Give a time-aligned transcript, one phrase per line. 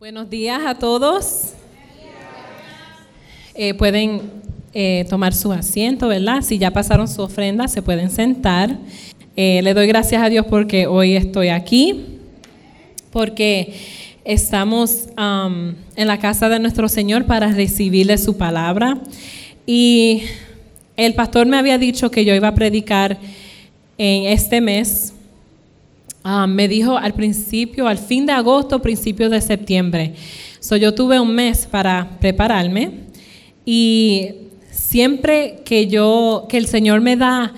[0.00, 1.52] Buenos días a todos.
[3.54, 4.22] Eh, pueden
[4.72, 6.40] eh, tomar su asiento, ¿verdad?
[6.40, 8.78] Si ya pasaron su ofrenda, se pueden sentar.
[9.36, 12.18] Eh, le doy gracias a Dios porque hoy estoy aquí,
[13.10, 13.74] porque
[14.24, 18.96] estamos en la casa de nuestro Señor para recibirle su palabra.
[19.66, 20.22] Y
[20.96, 23.18] el pastor me había dicho que yo iba a predicar
[23.98, 25.12] en este mes
[26.22, 30.14] Ah, me dijo al principio, al fin de agosto, principio de septiembre.
[30.60, 32.90] So, yo tuve un mes para prepararme
[33.64, 34.32] y
[34.70, 37.54] siempre que yo, que el Señor me da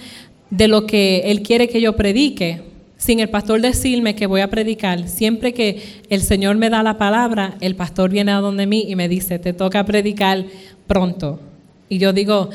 [0.51, 2.63] de lo que Él quiere que yo predique,
[2.97, 6.99] sin el pastor decirme que voy a predicar, siempre que el Señor me da la
[6.99, 10.45] palabra, el pastor viene a donde mí y me dice, te toca predicar
[10.87, 11.41] pronto.
[11.89, 12.51] Y yo digo,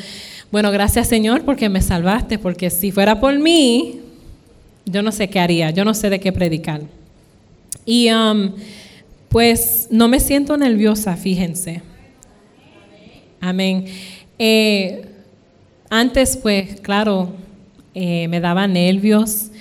[0.52, 4.00] bueno, gracias Señor porque me salvaste, porque si fuera por mí,
[4.88, 6.82] yo no sé qué haría, yo no sé de qué predicar.
[7.86, 8.52] Y um,
[9.30, 11.82] pues no me siento nerviosa, fíjense.
[13.40, 13.86] Amén.
[14.40, 15.06] Eh,
[15.90, 17.34] antes, pues, claro,
[17.94, 19.52] eh, me daba nervios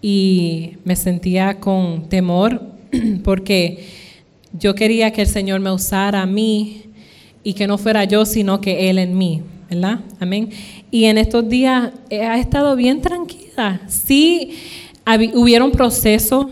[0.00, 2.62] y me sentía con temor
[3.24, 3.86] porque
[4.52, 6.84] yo quería que el Señor me usara a mí
[7.42, 9.42] y que no fuera yo, sino que Él en mí.
[9.68, 10.00] ¿verdad?
[10.20, 10.50] Amén.
[10.90, 13.80] Y en estos días eh, ha estado bien tranquila.
[13.88, 14.52] Sí,
[15.34, 16.48] hubiera un proceso,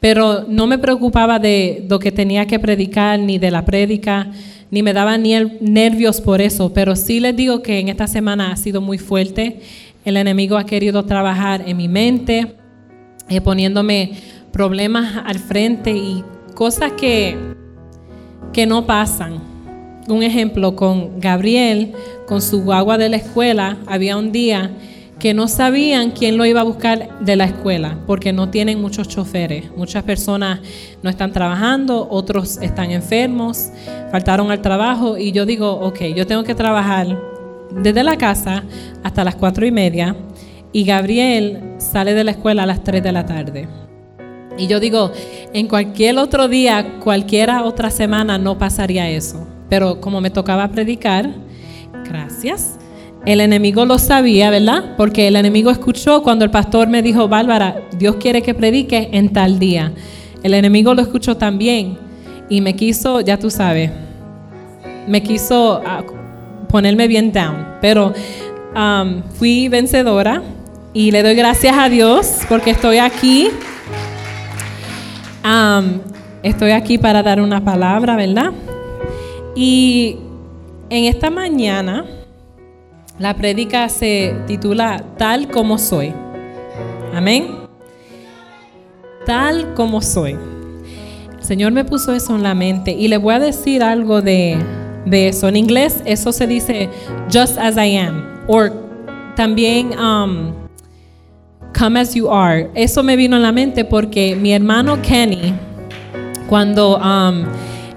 [0.00, 4.30] pero no me preocupaba de lo que tenía que predicar, ni de la prédica,
[4.70, 6.72] ni me daba ni nervios por eso.
[6.72, 9.60] Pero sí les digo que en esta semana ha sido muy fuerte.
[10.04, 12.54] El enemigo ha querido trabajar en mi mente,
[13.28, 14.12] eh, poniéndome
[14.52, 17.36] problemas al frente y cosas que,
[18.52, 19.47] que no pasan
[20.08, 21.92] un ejemplo con Gabriel,
[22.26, 24.70] con su guagua de la escuela, había un día
[25.18, 29.08] que no sabían quién lo iba a buscar de la escuela, porque no tienen muchos
[29.08, 29.64] choferes.
[29.76, 30.60] Muchas personas
[31.02, 33.70] no están trabajando, otros están enfermos,
[34.12, 37.18] faltaron al trabajo y yo digo, ok, yo tengo que trabajar
[37.72, 38.62] desde la casa
[39.02, 40.16] hasta las cuatro y media
[40.72, 43.68] y Gabriel sale de la escuela a las tres de la tarde.
[44.56, 45.12] Y yo digo,
[45.52, 49.46] en cualquier otro día, cualquiera otra semana no pasaría eso.
[49.68, 51.30] Pero como me tocaba predicar,
[52.04, 52.78] gracias.
[53.26, 54.94] El enemigo lo sabía, ¿verdad?
[54.96, 59.32] Porque el enemigo escuchó cuando el pastor me dijo, Bárbara, Dios quiere que predique en
[59.32, 59.92] tal día.
[60.42, 61.98] El enemigo lo escuchó también
[62.48, 63.90] y me quiso, ya tú sabes,
[65.06, 66.02] me quiso ah,
[66.68, 67.66] ponerme bien down.
[67.80, 68.12] Pero
[68.74, 70.42] um, fui vencedora
[70.94, 73.48] y le doy gracias a Dios porque estoy aquí.
[75.44, 76.00] Um,
[76.42, 78.52] estoy aquí para dar una palabra, ¿verdad?
[79.60, 80.16] Y
[80.88, 82.04] en esta mañana
[83.18, 86.14] la prédica se titula Tal como soy.
[87.12, 87.48] Amén.
[89.26, 90.36] Tal como soy.
[91.36, 94.58] El Señor me puso eso en la mente y le voy a decir algo de,
[95.10, 95.48] eso.
[95.48, 96.88] En inglés eso se dice
[97.28, 98.44] just as I am.
[98.46, 98.68] O
[99.34, 100.52] también um,
[101.76, 102.70] come as you are.
[102.76, 105.52] Eso me vino en la mente porque mi hermano Kenny,
[106.48, 107.44] cuando um,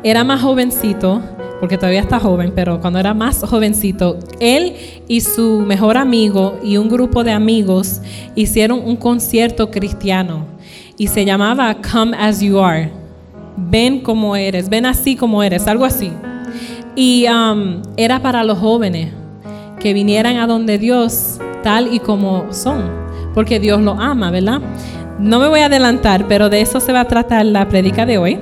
[0.03, 1.21] era más jovencito,
[1.61, 4.73] porque todavía está joven, pero cuando era más jovencito, él
[5.07, 8.01] y su mejor amigo y un grupo de amigos
[8.35, 10.47] hicieron un concierto cristiano
[10.97, 12.91] y se llamaba Come As You Are.
[13.55, 16.11] Ven como eres, ven así como eres, algo así.
[16.95, 19.13] Y um, era para los jóvenes
[19.79, 22.89] que vinieran a donde Dios tal y como son,
[23.35, 24.61] porque Dios lo ama, ¿verdad?
[25.19, 28.17] No me voy a adelantar, pero de eso se va a tratar la predica de
[28.17, 28.39] hoy.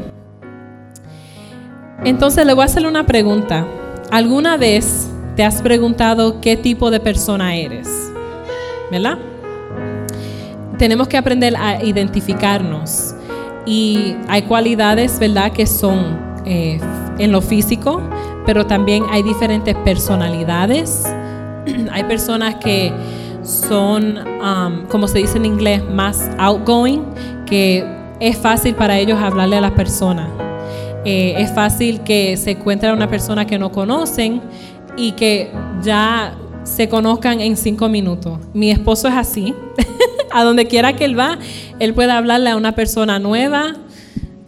[2.06, 3.66] Entonces le voy a hacer una pregunta.
[4.10, 7.90] ¿Alguna vez te has preguntado qué tipo de persona eres?
[8.90, 9.18] ¿Verdad?
[10.78, 13.14] Tenemos que aprender a identificarnos.
[13.66, 16.80] Y hay cualidades, ¿verdad?, que son eh,
[17.20, 18.02] en lo físico,
[18.46, 21.04] pero también hay diferentes personalidades.
[21.92, 22.94] hay personas que
[23.44, 27.04] son, um, como se dice en inglés, más outgoing,
[27.46, 27.86] que
[28.22, 30.30] es fácil para ellos hablarle a las personas
[31.06, 34.42] eh, es fácil que se encuentre una persona que no conocen
[34.98, 35.52] y que
[35.82, 38.40] ya se conozcan en cinco minutos.
[38.54, 39.54] Mi esposo es así.
[40.32, 41.38] a donde quiera que él va,
[41.80, 43.76] él puede hablarle a una persona nueva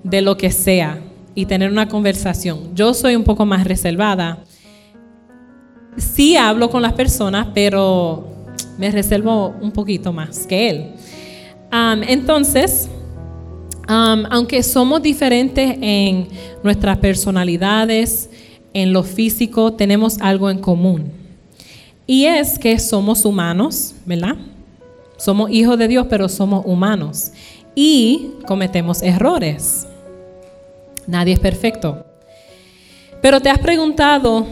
[0.03, 0.99] de lo que sea
[1.35, 2.75] y tener una conversación.
[2.75, 4.39] Yo soy un poco más reservada.
[5.97, 8.27] Sí hablo con las personas, pero
[8.77, 10.93] me reservo un poquito más que él.
[12.07, 12.89] entonces,
[13.91, 16.27] aunque somos diferentes en
[16.63, 18.29] nuestras personalidades,
[18.73, 21.11] en lo físico, tenemos algo en común.
[22.07, 24.35] Y es que somos humanos, ¿verdad?
[25.17, 27.31] Somos hijos de Dios, pero somos humanos.
[27.75, 29.85] Y cometemos errores.
[31.05, 32.05] Nadie es perfecto.
[33.21, 34.47] Pero te has preguntado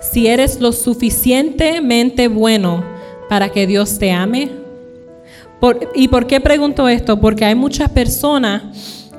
[0.00, 2.84] si eres lo suficientemente bueno
[3.28, 4.65] para que Dios te ame.
[5.94, 7.18] ¿Y por qué pregunto esto?
[7.20, 8.62] Porque hay muchas personas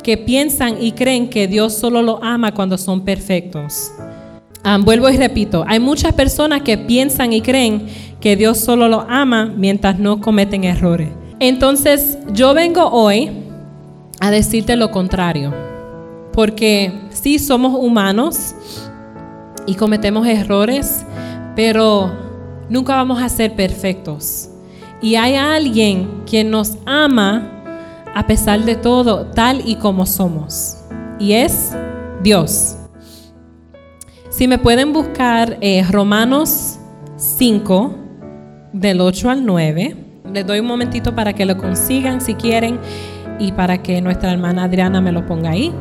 [0.04, 3.92] que piensan y creen que Dios solo lo ama cuando son perfectos.
[4.64, 7.88] Ah, vuelvo y repito, hay muchas personas que piensan y creen
[8.20, 11.10] que Dios solo lo ama mientras no cometen errores.
[11.40, 13.30] Entonces yo vengo hoy
[14.20, 15.54] a decirte lo contrario,
[16.34, 18.56] porque sí somos humanos
[19.66, 21.06] y cometemos errores,
[21.56, 22.12] pero
[22.70, 24.50] nunca vamos a ser perfectos.
[25.02, 27.52] Y hay alguien quien nos ama
[28.16, 30.78] a pesar de todo, tal y como somos.
[31.20, 31.76] Y es
[32.24, 32.78] Dios.
[34.30, 36.80] Si me pueden buscar eh, Romanos
[37.18, 37.96] 5,
[38.74, 39.96] del 8 al 9,
[40.34, 42.80] les doy un momentito para que lo consigan si quieren
[43.40, 45.72] y para que nuestra hermana Adriana me lo ponga ahí.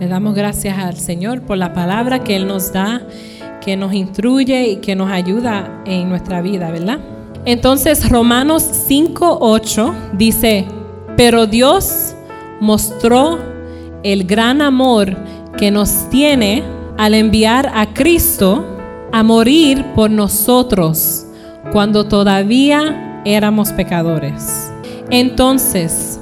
[0.00, 3.02] Le damos gracias al Señor por la palabra que Él nos da,
[3.60, 7.00] que nos instruye y que nos ayuda en nuestra vida, ¿verdad?
[7.46, 10.66] Entonces Romanos 5, 8 dice,
[11.16, 12.16] pero Dios
[12.60, 13.38] mostró
[14.02, 15.16] el gran amor
[15.56, 16.64] que nos tiene
[16.98, 18.64] al enviar a Cristo
[19.12, 21.24] a morir por nosotros
[21.70, 24.72] cuando todavía éramos pecadores.
[25.10, 26.18] Entonces,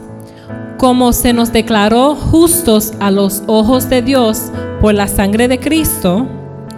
[0.77, 6.27] como se nos declaró justos a los ojos de Dios por la sangre de Cristo,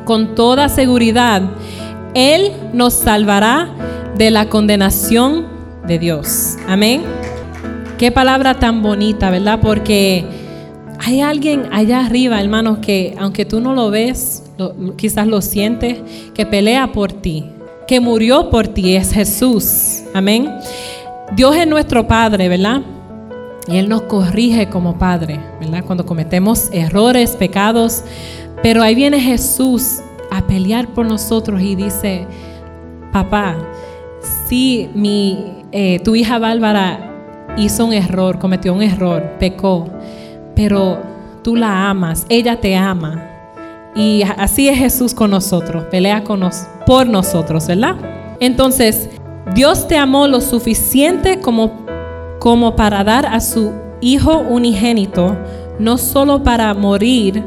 [0.05, 1.43] con toda seguridad,
[2.15, 3.71] Él nos salvará
[4.17, 5.47] de la condenación
[5.87, 6.57] de Dios.
[6.69, 7.03] Amén.
[7.99, 9.61] Qué palabra tan bonita, ¿verdad?
[9.61, 10.25] Porque
[10.99, 14.43] hay alguien allá arriba, hermanos, que aunque tú no lo ves,
[14.97, 15.99] quizás lo sientes,
[16.35, 17.45] que pelea por ti,
[17.87, 20.03] que murió por ti, es Jesús.
[20.15, 20.51] Amén.
[21.35, 22.83] Dios es nuestro Padre, ¿verdad?
[23.69, 25.85] Y Él nos corrige como Padre, ¿verdad?
[25.85, 28.05] Cuando cometemos errores, pecados.
[28.63, 29.99] Pero ahí viene Jesús
[30.31, 32.27] a pelear por nosotros y dice,
[33.13, 33.57] papá,
[34.49, 39.89] si mi, eh, tu hija Bárbara hizo un error, cometió un error, pecó,
[40.55, 40.99] pero
[41.43, 43.23] tú la amas, ella te ama.
[43.95, 47.97] Y así es Jesús con nosotros, pelea con nos, por nosotros, ¿verdad?
[48.41, 49.09] Entonces,
[49.55, 51.87] Dios te amó lo suficiente como,
[52.39, 55.39] como para dar a su Hijo unigénito,
[55.79, 57.43] no solo para morir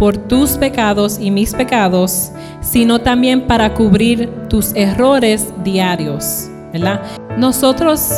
[0.00, 2.32] por tus pecados y mis pecados,
[2.62, 7.02] sino también para cubrir tus errores diarios, ¿verdad?
[7.36, 8.10] Nosotros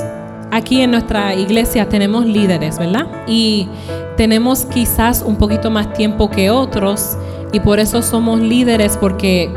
[0.52, 3.08] aquí en nuestra iglesia tenemos líderes, ¿verdad?
[3.26, 3.68] Y
[4.16, 7.18] tenemos quizás un poquito más tiempo que otros
[7.52, 9.52] y por eso somos líderes porque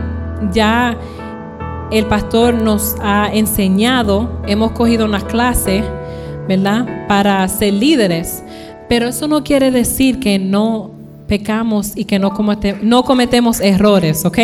[0.52, 0.98] ya
[1.92, 5.84] el pastor nos ha enseñado, hemos cogido unas clases,
[6.48, 7.06] ¿verdad?
[7.08, 8.44] Para ser líderes.
[8.90, 10.95] Pero eso no quiere decir que no
[11.28, 12.34] pecamos y que no,
[12.82, 14.40] no cometemos errores, ¿ok?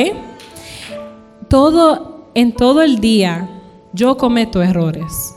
[1.47, 3.49] Todo, en todo el día
[3.93, 5.35] yo cometo errores.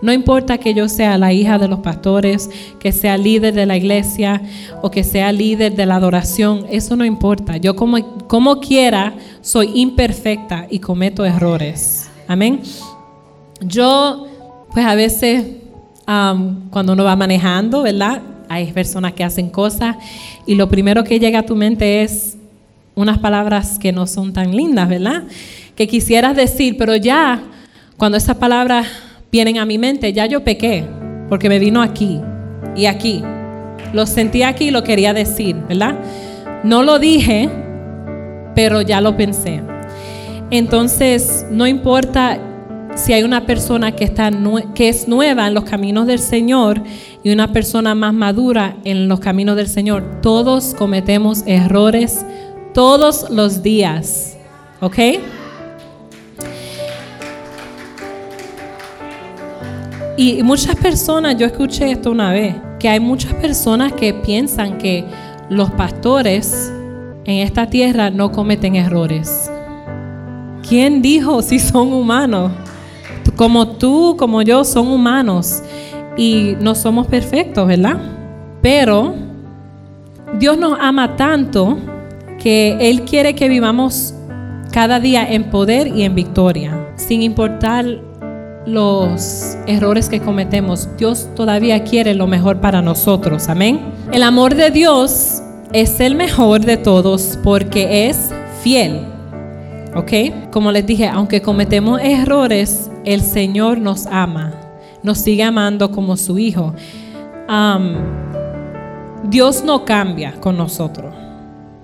[0.00, 2.50] No importa que yo sea la hija de los pastores,
[2.80, 4.42] que sea líder de la iglesia
[4.82, 7.56] o que sea líder de la adoración, eso no importa.
[7.58, 12.10] Yo como, como quiera soy imperfecta y cometo errores.
[12.26, 12.62] Amén.
[13.60, 14.26] Yo,
[14.72, 15.44] pues a veces
[16.04, 18.22] cuando uno va manejando, ¿verdad?
[18.52, 19.96] Hay personas que hacen cosas
[20.46, 22.36] y lo primero que llega a tu mente es
[22.94, 25.22] unas palabras que no son tan lindas, ¿verdad?
[25.74, 27.42] Que quisieras decir, pero ya
[27.96, 28.86] cuando esas palabras
[29.30, 30.84] vienen a mi mente, ya yo pequé,
[31.30, 32.20] porque me vino aquí
[32.76, 33.22] y aquí.
[33.94, 35.98] Lo sentí aquí y lo quería decir, ¿verdad?
[36.62, 37.48] No lo dije,
[38.54, 39.62] pero ya lo pensé.
[40.50, 42.38] Entonces, no importa
[42.96, 44.30] si hay una persona que, está
[44.74, 46.82] que es nueva en los caminos del Señor
[47.24, 52.24] y una persona más madura en los caminos del Señor, todos cometemos errores
[52.74, 54.36] todos los días.
[54.80, 54.98] ¿Ok?
[60.16, 65.04] Y muchas personas, yo escuché esto una vez, que hay muchas personas que piensan que
[65.48, 66.72] los pastores
[67.24, 69.50] en esta tierra no cometen errores.
[70.68, 72.52] ¿Quién dijo si son humanos?
[73.36, 75.62] Como tú, como yo, son humanos
[76.16, 77.98] y no somos perfectos, ¿verdad?
[78.60, 79.14] Pero
[80.38, 81.78] Dios nos ama tanto
[82.38, 84.14] que Él quiere que vivamos
[84.72, 87.84] cada día en poder y en victoria, sin importar
[88.66, 93.48] los errores que cometemos, Dios todavía quiere lo mejor para nosotros.
[93.48, 93.80] Amén.
[94.12, 95.42] El amor de Dios
[95.72, 98.30] es el mejor de todos porque es
[98.62, 99.00] fiel.
[99.94, 100.50] ¿Ok?
[100.50, 104.61] Como les dije, aunque cometemos errores, el Señor nos ama.
[105.02, 106.74] Nos sigue amando como su Hijo.
[109.24, 111.14] Dios no cambia con nosotros,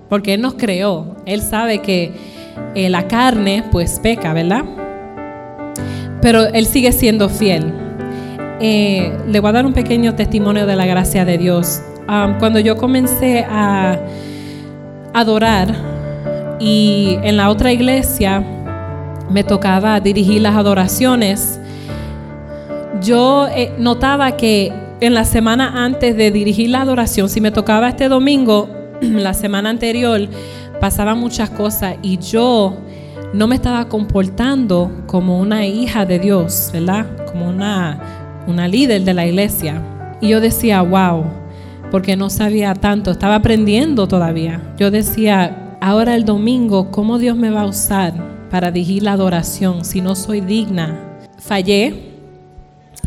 [0.09, 1.15] porque Él nos creó.
[1.25, 2.13] Él sabe que
[2.75, 4.65] eh, la carne pues peca, ¿verdad?
[6.21, 7.73] Pero Él sigue siendo fiel.
[8.59, 11.81] Eh, le voy a dar un pequeño testimonio de la gracia de Dios.
[12.39, 13.99] cuando yo comencé a
[15.13, 15.75] adorar
[16.59, 18.43] y en la otra iglesia
[19.29, 21.58] me tocaba dirigir las adoraciones,
[23.01, 27.89] yo eh, notaba que en la semana antes de dirigir la adoración, si me tocaba
[27.89, 28.69] este domingo,
[29.01, 30.27] la semana anterior,
[30.79, 32.77] pasaban muchas cosas y yo
[33.33, 37.05] no me estaba comportando como una hija de Dios, ¿verdad?
[37.31, 37.99] Como una,
[38.47, 39.81] una líder de la iglesia.
[40.19, 41.23] Y yo decía, wow,
[41.91, 44.73] porque no sabía tanto, estaba aprendiendo todavía.
[44.77, 48.13] Yo decía, ahora el domingo, ¿cómo Dios me va a usar
[48.49, 50.99] para dirigir la adoración si no soy digna?
[51.37, 52.08] Fallé,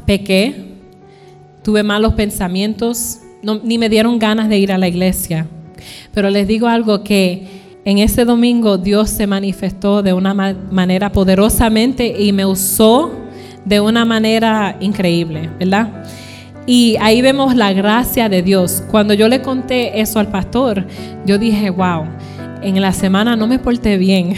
[0.07, 0.73] pequé,
[1.63, 3.19] tuve malos pensamientos,
[3.65, 5.47] ni me dieron ganas de ir a la iglesia.
[6.13, 7.47] Pero les digo algo que
[7.85, 13.11] en ese domingo Dios se manifestó de una manera poderosamente y me usó
[13.65, 16.05] de una manera increíble, ¿verdad?
[16.67, 18.85] Y ahí vemos la gracia de Dios.
[18.91, 20.87] Cuando yo le conté eso al pastor,
[21.27, 22.05] yo dije, wow,
[22.63, 24.35] en la semana no me porté bien,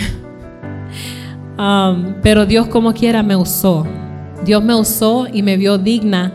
[1.59, 3.87] um, pero Dios como quiera me usó.
[4.45, 6.33] Dios me usó y me vio digna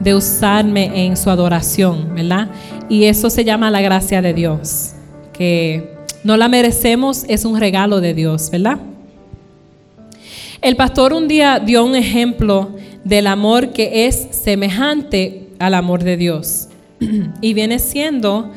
[0.00, 2.48] de usarme en su adoración, ¿verdad?
[2.88, 4.92] Y eso se llama la gracia de Dios,
[5.32, 5.94] que
[6.24, 8.78] no la merecemos, es un regalo de Dios, ¿verdad?
[10.60, 12.70] El pastor un día dio un ejemplo
[13.04, 16.68] del amor que es semejante al amor de Dios
[17.40, 18.50] y viene siendo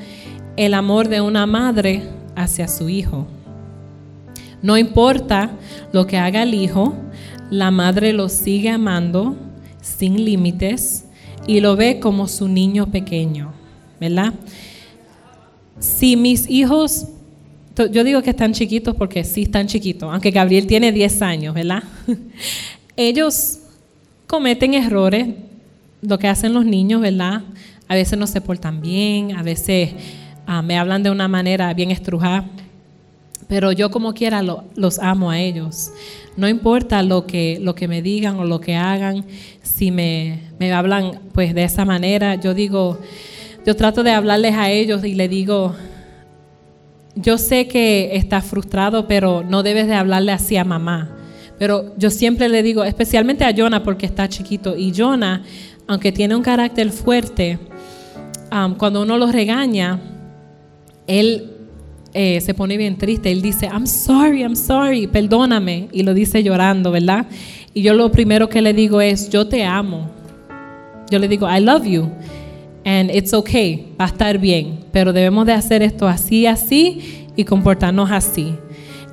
[0.56, 2.04] el amor de una madre
[2.36, 3.28] hacia su hijo.
[4.62, 5.52] No importa
[5.92, 6.96] lo que haga el hijo,
[7.50, 9.36] la madre lo sigue amando
[9.82, 11.06] sin límites
[11.46, 13.54] y lo ve como su niño pequeño,
[14.00, 14.34] ¿verdad?
[15.80, 17.08] Si mis hijos
[17.86, 21.84] yo digo que están chiquitos porque sí están chiquitos, aunque Gabriel tiene 10 años, ¿verdad?
[22.96, 23.60] Ellos
[24.26, 25.28] cometen errores,
[26.02, 27.44] lo que hacen los niños, ¿verdad?
[27.88, 29.92] A veces no se portan bien, a veces
[30.48, 32.50] ah, me hablan de una manera bien estrujada,
[33.48, 35.92] pero yo como quiera los amo a ellos.
[36.36, 39.26] No importa lo que, lo que me digan o lo que hagan,
[39.64, 43.00] si me, me hablan pues de esa manera, yo digo,
[43.66, 45.76] yo trato de hablarles a ellos y le digo,
[47.16, 51.10] yo sé que estás frustrado, pero no debes de hablarle así a mamá.
[51.58, 55.42] Pero yo siempre le digo, especialmente a Jonah porque está chiquito, y Jonah,
[55.88, 57.58] aunque tiene un carácter fuerte,
[58.78, 60.00] cuando uno lo regaña,
[61.08, 61.57] él
[62.14, 63.32] eh, se pone bien triste.
[63.32, 65.88] Él dice, I'm sorry, I'm sorry, perdóname.
[65.92, 67.28] Y lo dice llorando, ¿verdad?
[67.74, 70.10] Y yo lo primero que le digo es, yo te amo.
[71.10, 72.10] Yo le digo, I love you
[72.88, 77.44] and it's okay, va a estar bien, pero debemos de hacer esto así, así y
[77.44, 78.56] comportarnos así.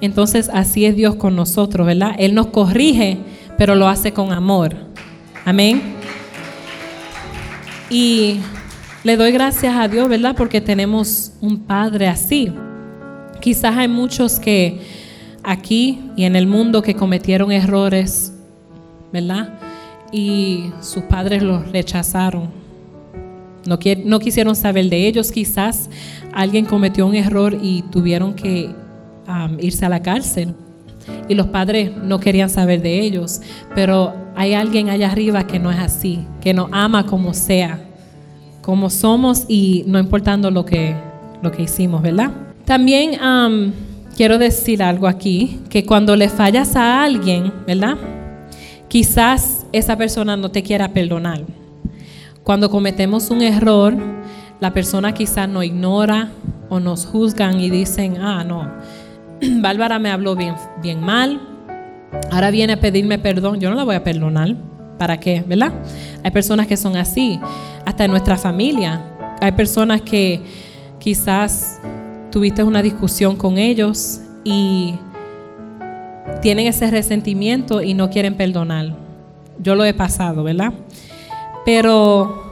[0.01, 2.15] Entonces así es Dios con nosotros, ¿verdad?
[2.19, 3.19] Él nos corrige,
[3.59, 4.77] pero lo hace con amor.
[5.45, 5.83] Amén.
[7.91, 8.37] Y
[9.03, 10.37] le doy gracias a Dios, ¿verdad?
[10.37, 12.53] Porque tenemos un Padre así.
[13.45, 14.81] Quizás hay muchos que
[15.43, 18.33] aquí y en el mundo que cometieron errores,
[19.13, 19.61] ¿verdad?
[20.11, 22.65] Y sus padres los rechazaron
[23.67, 25.33] no, quisieron saber de ellos.
[25.33, 25.89] Quizás
[26.33, 28.75] alguien cometió un error y tuvieron que
[29.29, 30.55] um, irse a la cárcel.
[31.29, 33.41] Y los padres no querían saber de ellos.
[33.75, 37.81] Pero hay alguien allá arriba que no es así, que nos ama como sea,
[38.63, 40.95] como somos y no importando lo que,
[41.43, 42.33] lo que hicimos, ¿verdad?
[42.65, 43.19] También
[44.17, 47.97] quiero decir algo aquí, que cuando le fallas a alguien, ¿verdad?
[48.89, 51.43] Quizás esa persona no te quiera perdonar.
[52.43, 53.95] Cuando cometemos un error,
[54.61, 56.31] la persona quizás nos ignora
[56.69, 58.71] o nos juzgan y dicen, ah, no,
[59.61, 61.41] Bárbara me habló bien, bien mal,
[62.31, 64.55] ahora viene a pedirme perdón, yo no la voy a perdonar.
[64.99, 65.43] ¿Para qué?
[65.47, 65.73] ¿Verdad?
[66.23, 67.41] Hay personas que son así,
[67.85, 69.03] hasta en nuestra familia.
[69.41, 70.41] Hay personas que
[71.01, 71.81] quizás
[72.35, 74.97] tuviste una discusión con ellos y
[76.43, 78.97] tienen ese resentimiento y no quieren perdonar.
[79.61, 80.73] Yo lo he pasado, ¿verdad?
[81.65, 82.43] Pero,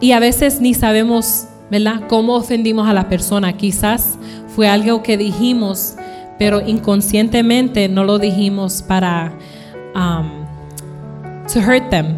[0.00, 3.58] y a veces ni sabemos, ¿verdad?, cómo ofendimos a la persona.
[3.58, 4.18] Quizás
[4.48, 5.96] fue algo que dijimos,
[6.38, 9.34] pero inconscientemente no lo dijimos para
[9.94, 10.46] um,
[11.52, 12.14] to hurt them,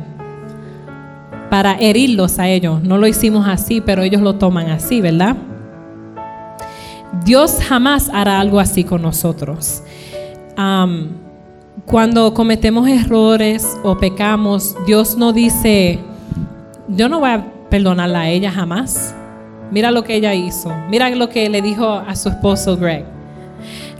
[1.51, 2.81] para herirlos a ellos.
[2.85, 5.37] No lo hicimos así, pero ellos lo toman así, ¿verdad?
[7.25, 9.83] Dios jamás hará algo así con nosotros.
[11.87, 15.99] Cuando cometemos errores o pecamos, Dios no dice,
[16.89, 19.15] yo no voy a perdonarla a ella jamás.
[19.71, 20.71] Mira lo que ella hizo.
[20.91, 23.05] Mira lo que le dijo a su esposo Greg.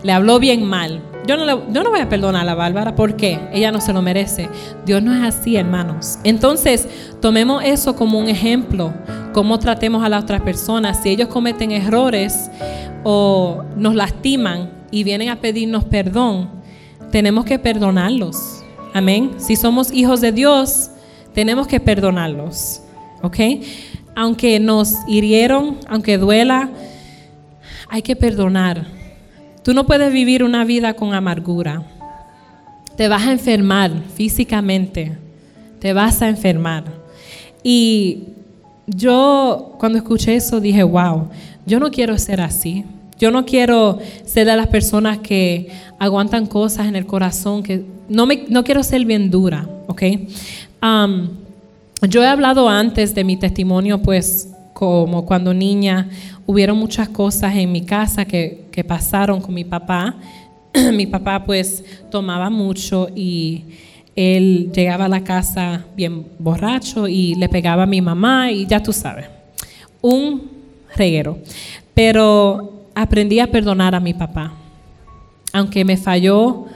[0.03, 1.01] Le habló bien mal.
[1.27, 4.49] Yo no, no voy a perdonar a Bárbara porque ella no se lo merece.
[4.85, 6.19] Dios no es así, hermanos.
[6.25, 6.89] Entonces,
[7.21, 8.93] tomemos eso como un ejemplo.
[9.33, 11.03] Cómo tratemos a las otras personas.
[11.03, 12.51] Si ellos cometen errores
[13.05, 16.51] o nos lastiman y vienen a pedirnos perdón,
[17.11, 18.63] tenemos que perdonarlos.
[18.95, 19.33] Amén.
[19.39, 20.91] Si somos hijos de Dios,
[21.33, 22.83] tenemos que perdonarlos.
[23.23, 23.39] ¿Ok?
[24.15, 26.71] aunque nos hirieron, aunque duela,
[27.89, 28.87] hay que perdonar.
[29.63, 31.83] Tú no puedes vivir una vida con amargura.
[32.97, 35.17] Te vas a enfermar físicamente.
[35.79, 36.85] Te vas a enfermar.
[37.63, 38.25] Y
[38.87, 41.29] yo cuando escuché eso dije, wow,
[41.67, 42.85] yo no quiero ser así.
[43.19, 48.27] Yo no quiero ser de las personas que aguantan cosas en el corazón, que no,
[48.27, 50.03] me, no quiero ser bien dura, ¿ok?
[52.09, 56.09] Yo he hablado antes de mi testimonio, pues como cuando niña
[56.47, 60.17] hubieron muchas cosas en mi casa que, pasaron con mi papá.
[60.93, 63.65] mi papá pues tomaba mucho y
[64.15, 68.83] él llegaba a la casa bien borracho y le pegaba a mi mamá y ya
[68.83, 69.27] tú sabes,
[70.01, 70.51] un
[70.97, 71.39] reguero.
[71.95, 74.55] Pero aprendí a perdonar a mi papá,
[75.53, 76.67] aunque me falló,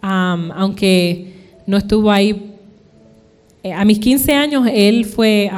[0.00, 1.34] aunque
[1.66, 2.54] no estuvo ahí
[3.64, 5.50] eh, a mis 15 años él fue,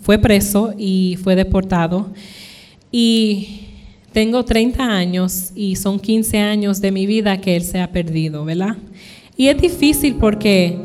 [0.00, 2.08] fue preso y fue deportado.
[2.90, 3.66] Y
[4.12, 8.46] tengo 30 años y son 15 años de mi vida que él se ha perdido,
[8.46, 8.78] ¿verdad?
[9.36, 10.78] Y es difícil porque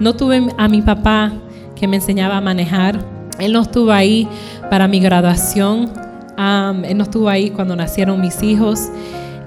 [0.00, 1.32] no tuve a mi papá
[1.74, 3.04] que me enseñaba a manejar.
[3.40, 4.28] Él no estuvo ahí
[4.70, 5.90] para mi graduación.
[6.38, 8.88] él no estuvo ahí cuando nacieron mis hijos.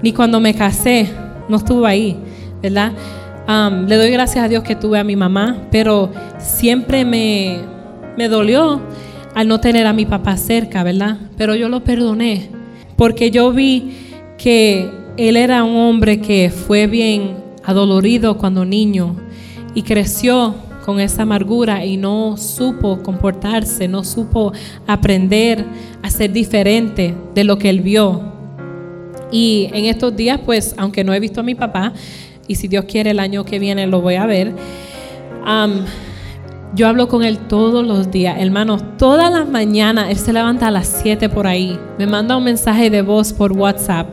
[0.02, 1.08] Ni cuando me casé.
[1.48, 2.16] No estuvo ahí,
[2.62, 2.92] ¿verdad?
[3.86, 7.58] le doy gracias a Dios que tuve a mi mamá, pero siempre me,
[8.16, 8.80] me dolió
[9.34, 11.16] al no tener a mi papá cerca, ¿verdad?
[11.36, 12.48] Pero yo lo perdoné,
[12.96, 13.92] porque yo vi
[14.38, 19.16] que él era un hombre que fue bien adolorido cuando niño
[19.74, 24.52] y creció con esa amargura y no supo comportarse, no supo
[24.86, 25.64] aprender
[26.02, 28.20] a ser diferente de lo que él vio.
[29.30, 31.92] Y en estos días, pues, aunque no he visto a mi papá,
[32.48, 34.52] y si Dios quiere el año que viene lo voy a ver.
[36.74, 40.70] yo hablo con él todos los días, hermanos, todas las mañanas, él se levanta a
[40.72, 44.08] las 7 por ahí, me manda un mensaje de voz por WhatsApp,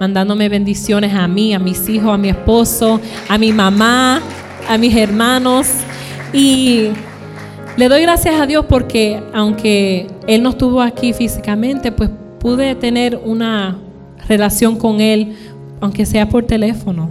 [0.00, 4.22] mandándome bendiciones a mí, a mis hijos, a mi esposo, a mi mamá,
[4.66, 5.68] a mis hermanos.
[6.32, 6.88] Y
[7.76, 12.08] le doy gracias a Dios porque aunque él no estuvo aquí físicamente, pues
[12.38, 13.78] pude tener una
[14.26, 15.36] relación con él,
[15.82, 17.10] aunque sea por teléfono.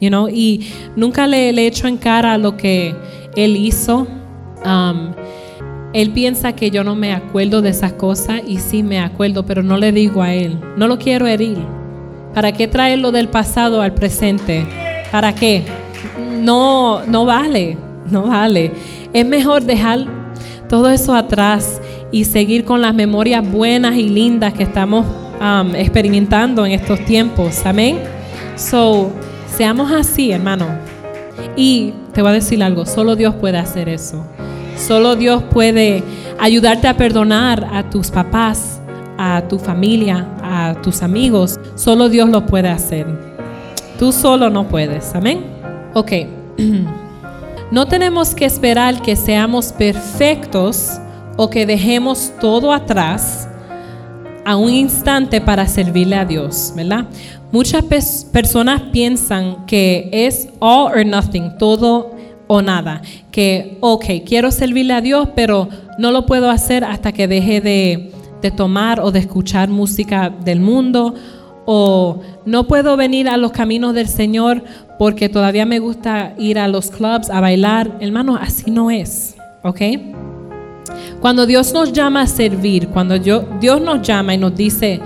[0.00, 2.94] Y nunca le, le echo en cara lo que
[3.36, 4.06] él hizo.
[4.64, 5.12] Um,
[5.92, 9.62] él piensa que yo no me acuerdo de esas cosas y sí me acuerdo, pero
[9.62, 10.58] no le digo a él.
[10.78, 11.83] No lo quiero herir.
[12.34, 14.66] ¿Para qué traerlo del pasado al presente?
[15.12, 15.64] ¿Para qué?
[16.40, 17.78] No, no vale,
[18.10, 18.72] no vale.
[19.12, 20.06] Es mejor dejar
[20.68, 25.06] todo eso atrás y seguir con las memorias buenas y lindas que estamos
[25.74, 27.64] experimentando en estos tiempos.
[27.64, 27.98] Amén.
[28.56, 29.12] So,
[29.56, 30.66] Seamos así, hermano.
[31.54, 34.26] Y te voy a decir algo, solo Dios puede hacer eso.
[34.76, 36.02] Solo Dios puede
[36.40, 38.80] ayudarte a perdonar a tus papás,
[39.16, 41.58] a tu familia, a tus amigos.
[41.74, 43.06] Solo Dios lo puede hacer.
[43.98, 45.14] Tú solo no puedes.
[45.14, 45.44] Amén.
[45.94, 46.12] Ok.
[47.70, 51.00] No tenemos que esperar que seamos perfectos
[51.36, 53.48] o que dejemos todo atrás
[54.44, 57.06] a un instante para servirle a Dios, ¿verdad?
[57.50, 57.84] Muchas
[58.32, 62.14] personas piensan que es all or nothing, todo
[62.46, 63.00] o nada.
[63.30, 68.12] Que, ok, quiero servirle a Dios, pero no lo puedo hacer hasta que deje de,
[68.44, 71.14] de tomar o de escuchar música del mundo.
[71.64, 74.62] O no puedo venir a los caminos del Señor
[74.98, 77.96] porque todavía me gusta ir a los clubs a bailar.
[78.00, 79.34] Hermano, así no es.
[79.62, 79.80] ¿Ok?
[81.20, 85.00] Cuando Dios nos llama a servir, cuando yo, Dios nos llama y nos dice,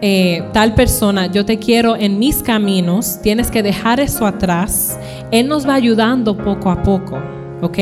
[0.00, 4.96] eh, tal persona, yo te quiero en mis caminos, tienes que dejar eso atrás.
[5.32, 7.18] Él nos va ayudando poco a poco,
[7.62, 7.78] ¿ok?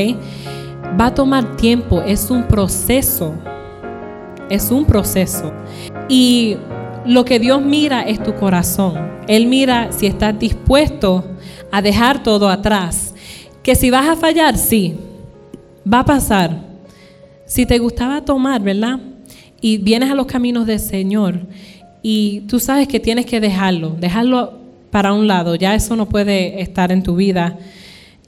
[0.99, 3.35] Va a tomar tiempo, es un proceso,
[4.49, 5.51] es un proceso.
[6.07, 6.57] Y
[7.05, 8.95] lo que Dios mira es tu corazón.
[9.27, 11.23] Él mira si estás dispuesto
[11.71, 13.13] a dejar todo atrás.
[13.63, 14.95] Que si vas a fallar, sí,
[15.91, 16.69] va a pasar.
[17.45, 18.99] Si te gustaba tomar, ¿verdad?
[19.61, 21.39] Y vienes a los caminos del Señor
[22.01, 24.53] y tú sabes que tienes que dejarlo, dejarlo
[24.89, 27.57] para un lado, ya eso no puede estar en tu vida.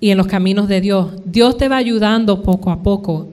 [0.03, 3.27] y en los caminos de Dios, Dios te va ayudando poco a poco.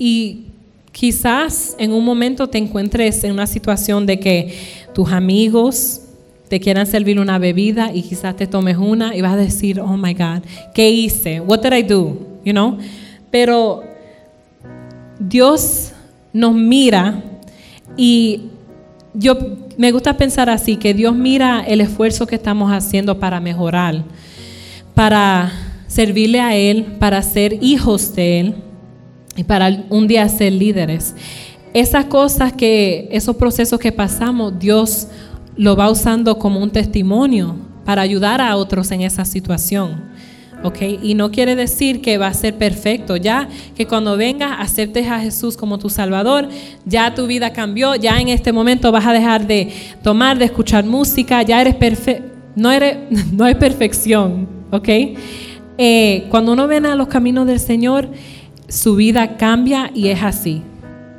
[0.00, 0.46] Y
[0.92, 4.58] quizás en un momento te encuentres en una situación de que
[4.94, 6.02] tus amigos
[6.48, 9.96] te quieran servir una bebida y quizás te tomes una y vas a decir, oh
[9.96, 10.42] my God,
[10.74, 11.40] ¿qué hice?
[11.40, 12.18] What did I do?
[12.44, 12.76] You know?
[13.30, 13.82] Pero
[15.18, 15.92] Dios
[16.34, 17.22] nos mira
[17.96, 18.42] y
[19.14, 19.38] yo
[19.78, 24.04] me gusta pensar así, que Dios mira el esfuerzo que estamos haciendo para mejorar,
[24.94, 25.50] para
[25.86, 28.54] servirle a Él, para ser hijos de Él
[29.36, 31.14] y para un día ser líderes.
[31.74, 35.08] Esas cosas que, esos procesos que pasamos, Dios
[35.56, 40.12] lo va usando como un testimonio para ayudar a otros en esa situación.
[40.62, 40.78] ¿ok?
[41.02, 45.20] Y no quiere decir que va a ser perfecto, ya que cuando vengas aceptes a
[45.20, 46.48] Jesús como tu Salvador,
[46.84, 50.84] ya tu vida cambió, ya en este momento vas a dejar de tomar, de escuchar
[50.84, 52.96] música, ya eres perfecto, no, eres,
[53.32, 54.88] no hay perfección, ¿ok?
[55.78, 58.08] Eh, cuando uno viene a los caminos del Señor,
[58.72, 60.62] su vida cambia y es así.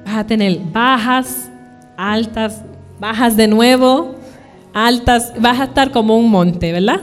[0.05, 1.51] Vas a tener bajas,
[1.95, 2.63] altas,
[2.99, 4.15] bajas de nuevo,
[4.73, 7.01] altas, vas a estar como un monte, ¿verdad?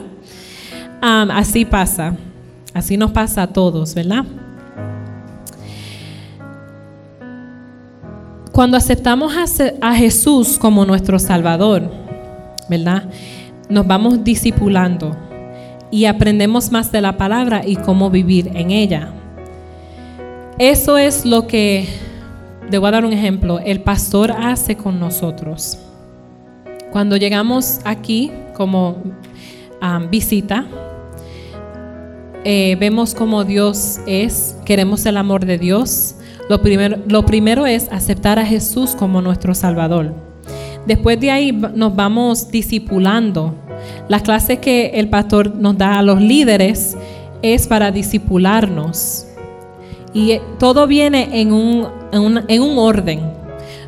[1.00, 2.14] así pasa,
[2.74, 4.24] así nos pasa a todos, ¿verdad?
[8.52, 9.32] Cuando aceptamos
[9.80, 11.90] a Jesús como nuestro Salvador,
[12.68, 13.04] ¿verdad?
[13.68, 15.16] Nos vamos discipulando
[15.92, 19.14] y aprendemos más de la palabra y cómo vivir en ella.
[20.60, 21.88] Eso es lo que,
[22.70, 25.78] le voy a dar un ejemplo, el pastor hace con nosotros.
[26.92, 28.98] Cuando llegamos aquí como
[29.80, 30.66] um, visita,
[32.44, 36.16] eh, vemos cómo Dios es, queremos el amor de Dios.
[36.50, 40.12] Lo primero, lo primero es aceptar a Jesús como nuestro Salvador.
[40.84, 43.54] Después de ahí nos vamos discipulando
[44.10, 46.98] las clases que el pastor nos da a los líderes
[47.40, 49.24] es para disipularnos.
[50.12, 53.20] Y todo viene en un, en, un, orden.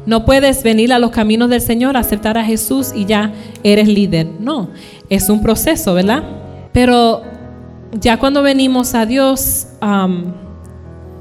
[0.06, 3.32] No puedes venir a los caminos del Señor, aceptar a Jesús y ya
[3.62, 4.28] eres líder.
[4.38, 4.70] No,
[5.08, 6.22] es un proceso, ¿verdad?
[6.72, 7.22] Pero
[8.00, 9.66] ya cuando venimos a Dios,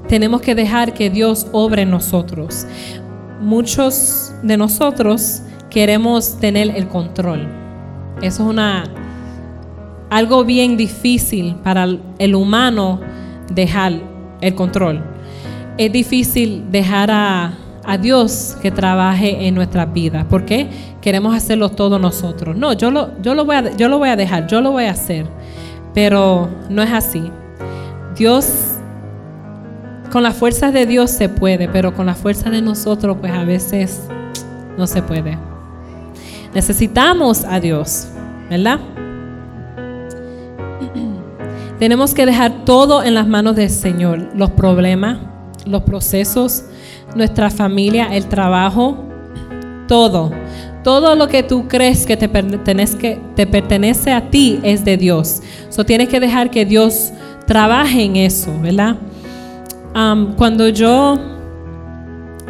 [0.08, 2.66] tenemos que dejar que Dios obre en nosotros.
[3.40, 7.48] Muchos de nosotros queremos tener el control.
[8.22, 8.84] Eso es una
[10.12, 11.88] algo bien difícil para
[12.20, 13.00] el humano
[13.50, 14.11] dejar
[14.42, 15.04] el control.
[15.78, 17.54] Es difícil dejar a,
[18.00, 20.26] Dios que trabaje en nuestras vidas.
[20.30, 20.70] porque
[21.02, 22.56] Queremos hacerlo todo nosotros.
[22.56, 24.86] No, yo lo, yo, lo voy a, yo lo voy a dejar, yo lo voy
[24.86, 25.26] a hacer.
[25.94, 27.24] Pero no es así.
[28.16, 28.78] Dios,
[30.12, 33.44] con las fuerzas de Dios se puede, pero con las fuerzas de nosotros, pues a
[33.44, 34.02] veces
[34.78, 35.38] no se puede.
[36.54, 38.08] Necesitamos a Dios,
[38.50, 38.80] ¿verdad?
[41.82, 45.18] Tenemos que dejar todo en las manos del Señor, los problemas,
[45.66, 46.64] los procesos,
[47.16, 49.04] nuestra familia, el trabajo,
[49.88, 50.32] todo.
[50.84, 55.42] Todo lo que tú crees que te pertenece, te pertenece a ti es de Dios.
[55.70, 57.14] So tienes que dejar que Dios
[57.48, 58.98] trabaje en eso, ¿verdad?
[60.38, 61.18] cuando yo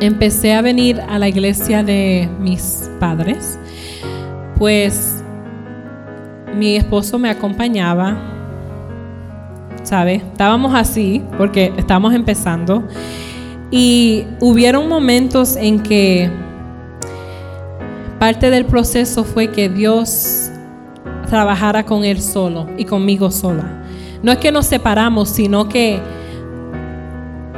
[0.02, 3.58] empecé a venir a la iglesia de mis padres,
[4.58, 5.24] pues
[6.54, 8.41] mi esposo me acompañaba,
[9.84, 10.16] ¿sabe?
[10.16, 12.84] Estábamos así porque estábamos empezando
[13.72, 16.30] y hubieron momentos en que
[18.20, 20.52] parte del proceso fue que Dios
[21.30, 23.84] trabajara con él solo y conmigo sola.
[24.22, 26.00] No es que nos separamos, sino que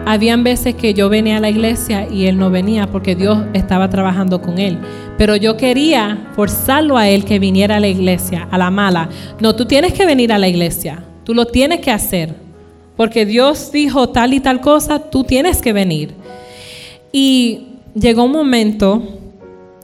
[0.06, 3.90] habían veces que yo venía a la iglesia y él no venía porque Dios estaba
[3.90, 4.78] trabajando con él.
[5.18, 9.10] Pero yo quería forzarlo a él que viniera a la iglesia, a la mala.
[9.40, 11.04] No, tú tienes que venir a la iglesia.
[11.24, 12.36] Tú lo tienes que hacer.
[12.96, 16.14] Porque Dios dijo tal y tal cosa, tú tienes que venir.
[17.12, 19.02] Y llegó un momento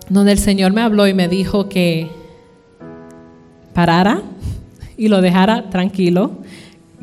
[0.09, 2.07] donde el Señor me habló y me dijo que
[3.73, 4.21] parara
[4.95, 6.31] y lo dejara tranquilo,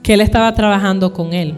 [0.03, 1.55] que Él estaba trabajando con Él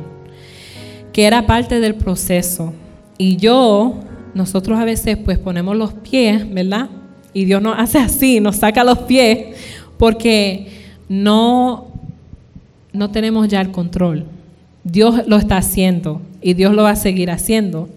[1.19, 2.73] que era parte del proceso.
[3.17, 3.97] Y yo,
[4.35, 6.91] nosotros a veces pues ponemos los pies, ¿verdad?
[7.33, 9.57] Y Dios nos hace así, nos saca los pies,
[9.99, 10.69] porque
[11.09, 11.89] no,
[12.99, 14.27] no tenemos ya el control.
[14.85, 17.89] Dios lo está haciendo y Dios lo va a seguir haciendo.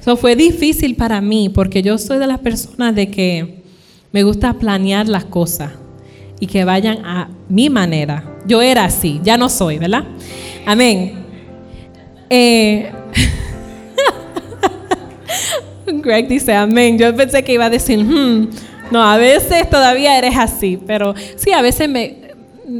[0.00, 3.62] Eso fue difícil para mí porque yo soy de las personas de que
[4.12, 5.72] me gusta planear las cosas
[6.40, 8.24] y que vayan a mi manera.
[8.46, 10.04] Yo era así, ya no soy, ¿verdad?
[10.64, 11.12] Amén.
[12.30, 12.90] Eh,
[15.86, 16.98] Greg dice amén.
[16.98, 18.48] Yo pensé que iba a decir, hmm,
[18.90, 22.25] no, a veces todavía eres así, pero sí, a veces me,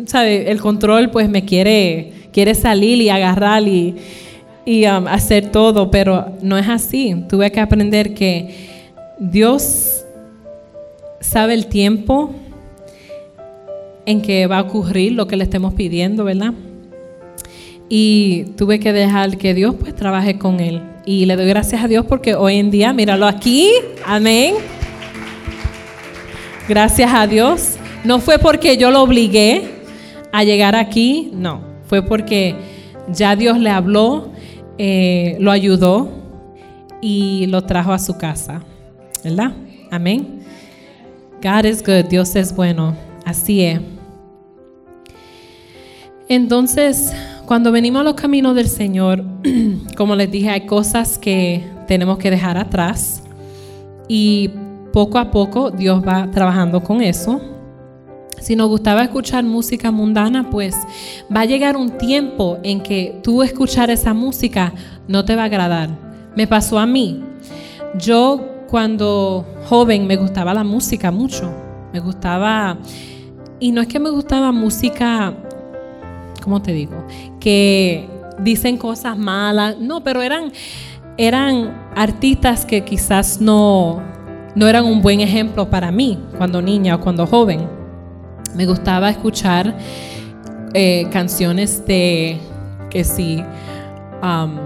[0.06, 0.50] ¿sabe?
[0.50, 3.96] El control pues me quiere, quiere salir y agarrar y,
[4.66, 7.14] um, hacer todo, pero no es así.
[7.28, 8.54] Tuve que aprender que
[9.18, 10.04] Dios
[11.20, 12.30] sabe el tiempo
[14.04, 16.52] en que va a ocurrir lo que le estemos pidiendo, ¿verdad?
[17.88, 20.82] Y tuve que dejar que Dios pues trabaje con él.
[21.04, 23.70] Y le doy gracias a Dios porque hoy en día, míralo aquí,
[24.04, 24.54] amén.
[26.68, 27.76] Gracias a Dios.
[28.02, 29.75] No fue porque yo lo obligué
[30.36, 31.62] a llegar aquí, no.
[31.86, 32.54] Fue porque
[33.08, 34.28] ya Dios le habló,
[34.76, 36.10] eh, lo ayudó
[37.00, 38.62] y lo trajo a su casa.
[39.24, 39.52] ¿Verdad?
[39.90, 40.40] Amén.
[41.42, 42.04] God is good.
[42.10, 42.94] Dios es bueno.
[43.24, 43.80] Así es.
[46.28, 47.14] Entonces,
[47.46, 49.24] cuando venimos a los caminos del Señor,
[49.96, 53.22] como les dije, hay cosas que tenemos que dejar atrás
[54.06, 54.50] y
[54.92, 57.55] poco a poco Dios va trabajando con eso.
[58.40, 60.76] Si nos gustaba escuchar música mundana, pues
[61.34, 64.72] va a llegar un tiempo en que tú escuchar esa música
[65.08, 65.90] no te va a agradar.
[66.36, 67.22] Me pasó a mí.
[67.98, 71.50] Yo cuando joven me gustaba la música mucho.
[71.92, 72.76] Me gustaba,
[73.58, 75.34] y no es que me gustaba música
[76.46, 77.04] ¿cómo te digo?
[77.40, 79.78] Que dicen cosas malas.
[79.80, 80.52] No, pero eran,
[81.16, 84.00] eran artistas que quizás no,
[84.54, 87.75] no eran un buen ejemplo para mí cuando niña o cuando joven.
[88.56, 89.74] Me gustaba escuchar
[90.72, 92.38] eh, canciones de
[92.88, 93.44] que si
[94.22, 94.56] um,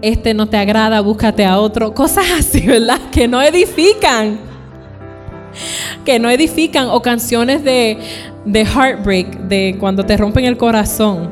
[0.00, 1.92] este no te agrada, búscate a otro.
[1.92, 3.00] Cosas así, ¿verdad?
[3.10, 4.38] Que no edifican.
[6.04, 6.88] Que no edifican.
[6.88, 7.98] O canciones de,
[8.44, 11.30] de heartbreak, de cuando te rompen el corazón.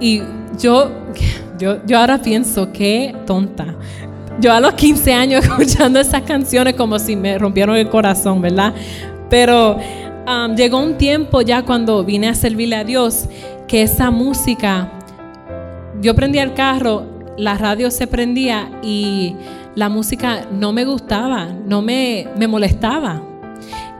[0.00, 0.22] Y
[0.58, 0.90] yo,
[1.58, 3.74] yo, yo ahora pienso, qué tonta.
[4.40, 8.74] Yo a los 15 años escuchando esas canciones como si me rompieron el corazón, ¿verdad?
[9.28, 9.78] Pero
[10.56, 13.28] llegó un tiempo ya cuando vine a servirle a Dios
[13.68, 14.90] que esa música,
[16.00, 17.04] yo prendía el carro,
[17.36, 19.36] la radio se prendía y
[19.74, 23.22] la música no me gustaba, no me, me molestaba.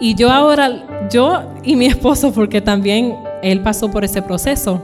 [0.01, 4.83] Y yo ahora, yo y mi esposo, porque también él pasó por ese proceso,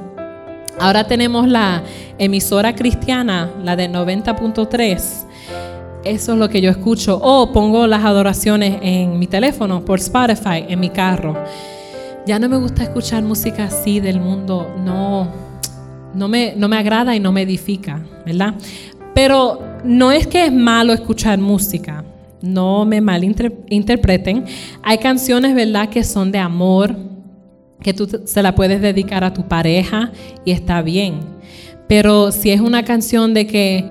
[0.78, 1.82] ahora tenemos la
[2.18, 5.26] emisora cristiana, la de 90.3.
[6.04, 7.18] Eso es lo que yo escucho.
[7.22, 11.36] O pongo las adoraciones en mi teléfono, por Spotify, en mi carro.
[12.26, 14.74] Ya no me gusta escuchar música así del mundo.
[14.84, 15.28] No,
[16.14, 18.54] no me, no me agrada y no me edifica, ¿verdad?
[19.14, 22.04] Pero no es que es malo escuchar música
[22.42, 24.44] no me malinterpreten.
[24.82, 26.96] Hay canciones, ¿verdad?, que son de amor,
[27.80, 30.12] que tú se la puedes dedicar a tu pareja
[30.44, 31.20] y está bien.
[31.88, 33.90] Pero si es una canción de que,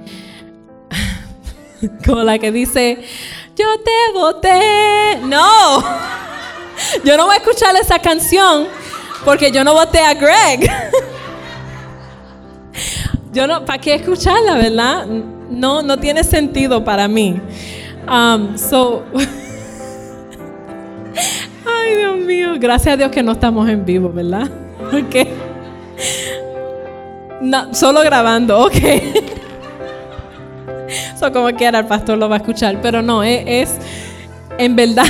[2.05, 2.97] como la que dice,
[3.55, 5.83] yo te voté, no,
[7.03, 8.67] yo no voy a escuchar esa canción
[9.25, 10.69] porque yo no voté a Greg.
[13.33, 15.05] Yo no, ¿para qué escucharla, verdad?
[15.49, 17.39] No, no tiene sentido para mí.
[18.05, 19.05] Um, so,
[21.65, 24.49] ay Dios mío, gracias a Dios que no estamos en vivo, ¿verdad?
[27.71, 28.75] Solo grabando, ok.
[31.15, 33.77] So, como quiera, el pastor lo va a escuchar, pero no, es,
[34.57, 35.05] en verdad,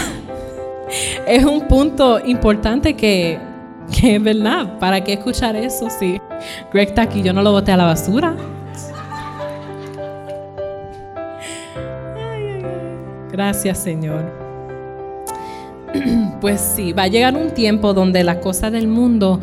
[1.28, 3.40] es un punto importante que,
[3.92, 4.80] que es verdad.
[4.80, 6.20] ¿Para qué escuchar eso si
[6.74, 7.22] Greg está aquí?
[7.22, 8.36] Yo no lo boté a la basura.
[13.32, 14.42] Gracias, Señor.
[16.42, 19.40] Pues sí, va a llegar un tiempo donde las cosas del mundo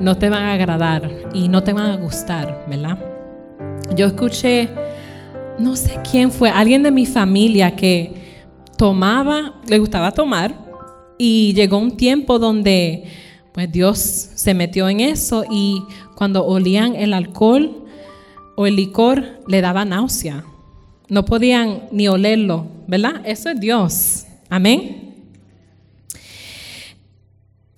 [0.00, 2.96] no te van a agradar y no te van a gustar, ¿verdad?
[3.94, 4.70] Yo escuché,
[5.58, 8.12] no sé quién fue, alguien de mi familia que
[8.76, 10.54] tomaba, le gustaba tomar
[11.18, 13.04] y llegó un tiempo donde
[13.52, 15.82] pues Dios se metió en eso y
[16.14, 17.84] cuando olían el alcohol
[18.56, 20.44] o el licor le daba náusea.
[21.08, 23.22] No podían ni olerlo, ¿verdad?
[23.24, 24.26] Eso es Dios.
[24.48, 25.14] Amén.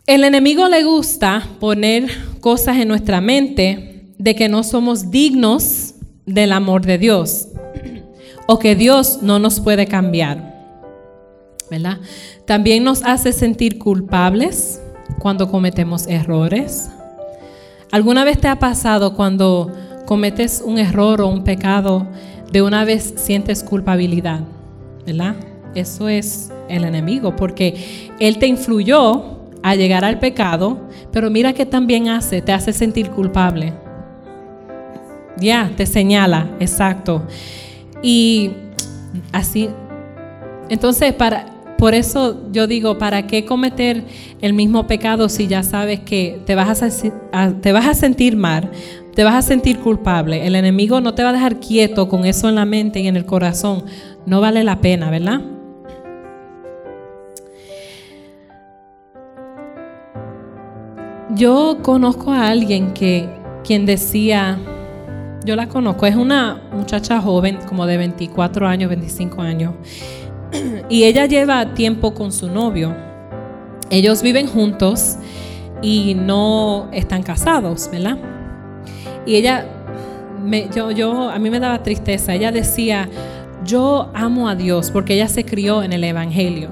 [0.06, 5.94] El enemigo le gusta poner cosas en nuestra mente de que no somos dignos
[6.26, 7.49] del amor de Dios
[8.50, 10.42] o que Dios no nos puede cambiar.
[11.70, 11.98] ¿Verdad?
[12.46, 14.82] También nos hace sentir culpables
[15.20, 16.90] cuando cometemos errores.
[17.92, 19.70] ¿Alguna vez te ha pasado cuando
[20.04, 22.08] cometes un error o un pecado
[22.50, 24.40] de una vez sientes culpabilidad,
[25.06, 25.36] ¿verdad?
[25.76, 31.66] Eso es el enemigo, porque él te influyó a llegar al pecado, pero mira que
[31.66, 33.74] también hace, te hace sentir culpable.
[35.36, 37.22] Ya, te señala, exacto.
[38.02, 38.50] Y
[39.32, 39.68] así,
[40.68, 41.46] entonces, para,
[41.78, 44.04] por eso yo digo, ¿para qué cometer
[44.40, 48.70] el mismo pecado si ya sabes que te vas a, te vas a sentir mal,
[49.14, 50.46] te vas a sentir culpable?
[50.46, 53.16] El enemigo no te va a dejar quieto con eso en la mente y en
[53.16, 53.84] el corazón.
[54.26, 55.40] No vale la pena, ¿verdad?
[61.34, 63.28] Yo conozco a alguien que
[63.64, 64.58] quien decía,
[65.44, 69.74] yo la conozco, es una muchacha joven, como de 24 años, 25 años,
[70.88, 72.94] y ella lleva tiempo con su novio.
[73.90, 75.16] Ellos viven juntos
[75.82, 78.18] y no están casados, ¿verdad?
[79.26, 79.66] Y ella,
[80.44, 82.34] me, yo, yo, a mí me daba tristeza.
[82.34, 83.08] Ella decía,
[83.64, 86.70] yo amo a Dios, porque ella se crió en el Evangelio.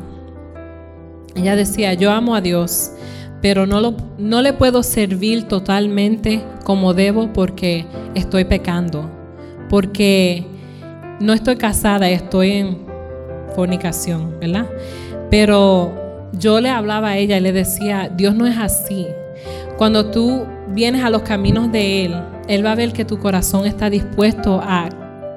[1.35, 2.93] Ella decía, yo amo a Dios,
[3.41, 9.11] pero no, lo, no le puedo servir totalmente como debo porque estoy pecando,
[9.69, 10.45] porque
[11.21, 12.79] no estoy casada, estoy en
[13.55, 14.67] fornicación, ¿verdad?
[15.31, 15.93] Pero
[16.33, 19.07] yo le hablaba a ella y le decía, Dios no es así.
[19.77, 22.15] Cuando tú vienes a los caminos de Él,
[22.49, 24.89] Él va a ver que tu corazón está dispuesto a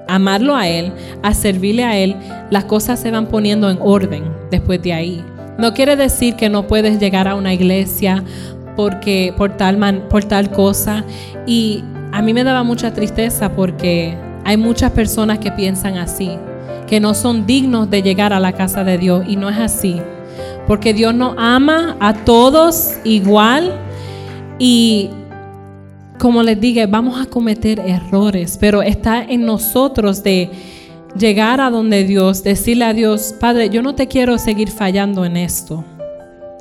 [0.07, 0.91] amarlo a Él,
[1.23, 2.15] a servirle a Él,
[2.49, 5.23] las cosas se van poniendo en orden después de ahí.
[5.57, 8.23] No quiere decir que no puedes llegar a una iglesia
[8.75, 11.03] porque por tal man, por tal cosa
[11.45, 16.31] y a mí me daba mucha tristeza porque hay muchas personas que piensan así,
[16.87, 20.01] que no son dignos de llegar a la casa de Dios y no es así.
[20.67, 23.73] Porque Dios nos ama a todos igual
[24.57, 25.09] y
[26.17, 30.51] como les dije, vamos a cometer errores, pero está en nosotros de
[31.15, 35.37] llegar a donde Dios, decirle a Dios, Padre, yo no te quiero seguir fallando en
[35.37, 35.83] esto.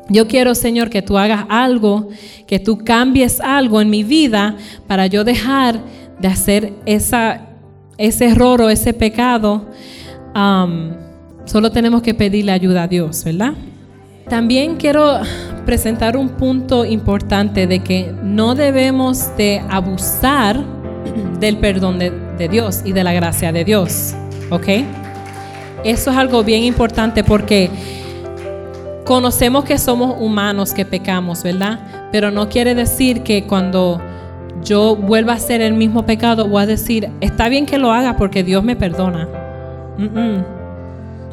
[0.08, 2.08] Yo quiero, Señor, que tú hagas algo,
[2.46, 4.56] que tú cambies algo en mi vida
[4.88, 5.80] para yo dejar
[6.18, 9.66] de hacer ese error o ese pecado.
[11.44, 13.54] solo tenemos que pedirle ayuda a Dios, ¿verdad?
[14.28, 15.20] También quiero
[15.64, 20.60] presentar un punto importante de que no debemos de abusar
[21.40, 24.16] del perdón de, de Dios y de la gracia de Dios.
[24.50, 24.68] ¿ok?
[25.84, 27.70] Eso es algo bien importante porque
[29.04, 32.08] conocemos que somos humanos, que pecamos, ¿verdad?
[32.12, 34.00] Pero no quiere decir que cuando
[34.62, 38.16] yo vuelva a hacer el mismo pecado, voy a decir, está bien que lo haga
[38.16, 39.26] porque Dios me perdona.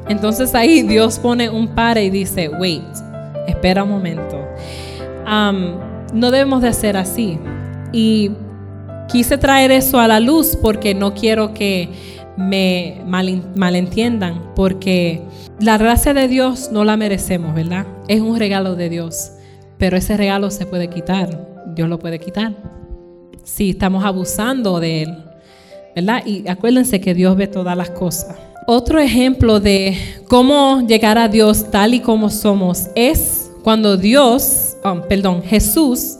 [0.08, 2.84] Entonces ahí Dios pone un pare y dice, wait,
[3.48, 4.40] espera un momento.
[6.14, 7.38] no debemos de hacer así.
[7.92, 8.32] Y
[9.08, 11.90] quise traer eso a la luz porque no quiero que
[12.38, 13.02] me
[13.56, 15.22] malentiendan, porque
[15.60, 17.88] la gracia de Dios no la merecemos, ¿verdad?
[18.08, 19.32] Es un regalo de Dios,
[19.78, 22.54] pero ese regalo se puede quitar, Dios lo puede quitar.
[23.44, 25.18] Si estamos abusando de Él,
[25.96, 26.24] ¿verdad?
[26.26, 28.36] Y acuérdense que Dios ve todas las cosas.
[28.68, 35.02] Otro ejemplo de cómo llegar a Dios tal y como somos es cuando Dios, oh,
[35.08, 36.18] perdón, Jesús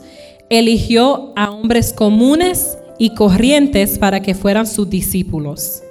[0.50, 5.82] eligió a hombres comunes y corrientes para que fueran sus discípulos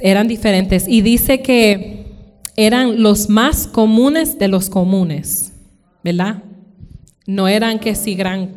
[0.00, 0.86] eran diferentes.
[0.88, 2.06] Y dice que
[2.56, 5.52] eran los más comunes de los comunes,
[6.02, 6.42] ¿verdad?
[7.26, 8.50] No eran que si gran,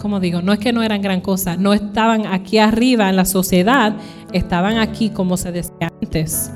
[0.00, 3.24] como digo, no es que no eran gran cosa, no estaban aquí arriba en la
[3.24, 3.96] sociedad,
[4.32, 6.50] estaban aquí como se decía antes.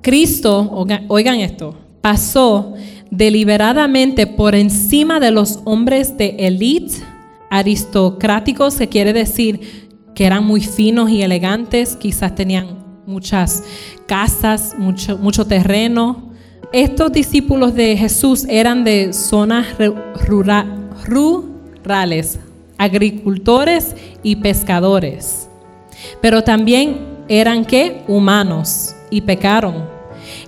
[0.00, 2.74] Cristo, oigan esto, pasó
[3.10, 7.02] deliberadamente por encima de los hombres de élite
[7.50, 13.62] aristocráticos, que quiere decir que eran muy finos y elegantes, quizás tenían muchas
[14.06, 16.32] casas, mucho, terreno.
[16.72, 19.66] Estos discípulos de Jesús eran de zonas
[21.84, 22.40] rurales,
[22.76, 25.48] agricultores y pescadores.
[26.20, 29.95] Pero también eran que humanos y pecaron.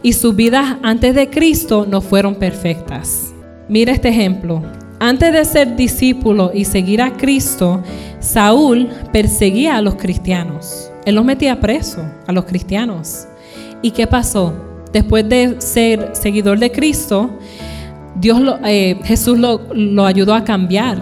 [0.03, 3.33] Y sus vidas antes de Cristo no fueron perfectas.
[3.69, 4.63] Mira este ejemplo.
[5.01, 7.83] Antes de ser discípulo y seguir a Cristo,
[8.19, 10.91] Saúl perseguía a los cristianos.
[11.05, 13.27] Él los metía preso a los cristianos.
[13.81, 14.53] ¿Y qué pasó?
[14.93, 17.31] Después de ser seguidor de Cristo,
[18.17, 20.99] Dios eh, Jesús lo, lo ayudó a cambiar.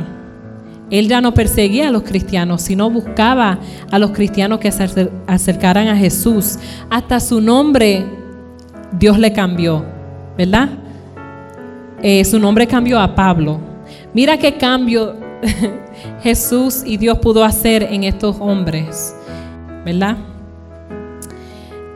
[0.91, 3.59] Él ya no perseguía a los cristianos, sino buscaba
[3.91, 6.59] a los cristianos que se acercaran a Jesús.
[6.91, 8.05] Hasta su nombre
[8.99, 9.85] Dios le cambió,
[10.37, 10.69] ¿verdad?
[12.03, 13.61] Eh, su nombre cambió a Pablo.
[14.13, 15.15] Mira qué cambio
[16.23, 19.15] Jesús y Dios pudo hacer en estos hombres,
[19.85, 20.17] ¿verdad?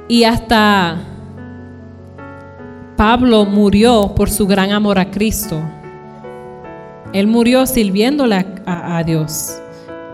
[0.08, 0.98] Y hasta
[2.96, 5.60] Pablo murió por su gran amor a Cristo.
[7.12, 9.58] Él murió sirviéndole a, Dios.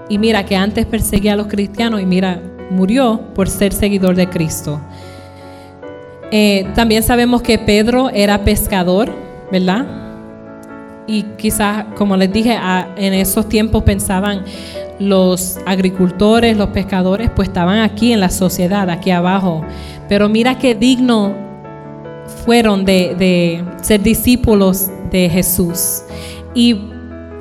[0.08, 4.28] Y mira que antes perseguía a los cristianos y mira, murió por ser seguidor de
[4.28, 4.80] Cristo.
[6.30, 9.10] Eh, también sabemos que Pedro era pescador,
[9.52, 9.86] ¿verdad?
[11.06, 12.58] Y quizás, como les dije,
[12.96, 14.44] en esos tiempos pensaban
[14.98, 19.64] los agricultores, los pescadores, pues estaban aquí en la sociedad, aquí abajo.
[20.08, 21.32] Pero mira qué digno
[22.44, 26.02] fueron de, de ser discípulos de Jesús.
[26.54, 26.76] Y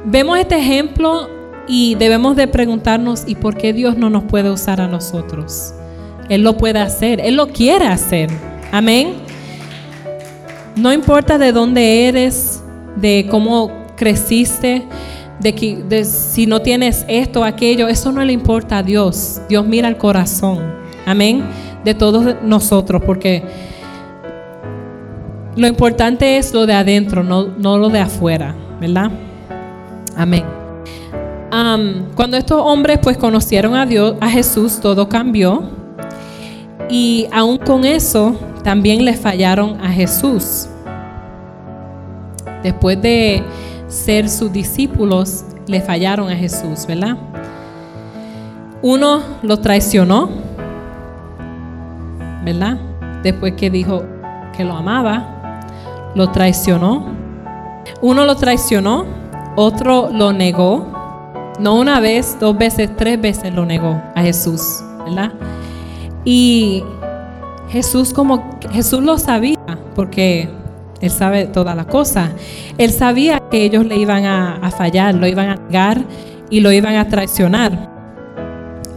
[0.06, 1.28] vemos este ejemplo
[1.68, 5.74] y debemos de preguntarnos, ¿y por qué Dios no nos puede usar a nosotros?
[6.30, 8.30] Él lo puede hacer, Él lo quiere hacer.
[8.72, 9.14] Amén.
[10.76, 12.62] No importa de dónde eres,
[12.96, 14.86] de cómo creciste,
[15.40, 19.42] de, que, si no tienes esto aquello, eso no le importa a Dios.
[19.48, 20.60] Dios mira el corazón.
[21.06, 21.44] Amén.
[21.84, 23.44] De todos nosotros, porque
[25.56, 29.12] lo importante es lo de adentro, no, no lo de afuera, ¿verdad?
[30.18, 30.44] Amén.
[32.16, 35.75] cuando estos hombres pues conocieron a Dios, a Jesús, todo cambió.
[36.90, 40.68] Y aún con eso, también le fallaron a Jesús.
[42.64, 43.44] Después de
[43.88, 47.18] ser sus discípulos, le fallaron a Jesús, ¿verdad?
[48.82, 50.30] Uno lo traicionó,
[52.44, 52.78] ¿verdad?
[53.24, 54.04] Después que dijo
[54.56, 55.62] que lo amaba,
[56.14, 57.06] lo traicionó.
[58.02, 59.06] Uno lo traicionó,
[59.56, 60.86] otro lo negó.
[61.60, 65.32] No una vez, dos veces, tres veces lo negó a Jesús, ¿verdad?
[66.26, 66.84] Y
[67.70, 69.58] Jesús como Jesús lo sabía,
[69.96, 70.50] porque
[71.02, 72.32] él sabe todas las cosas.
[72.78, 76.04] Él sabía que ellos le iban a, fallar, lo iban a negar
[76.50, 77.92] y lo iban a traicionar.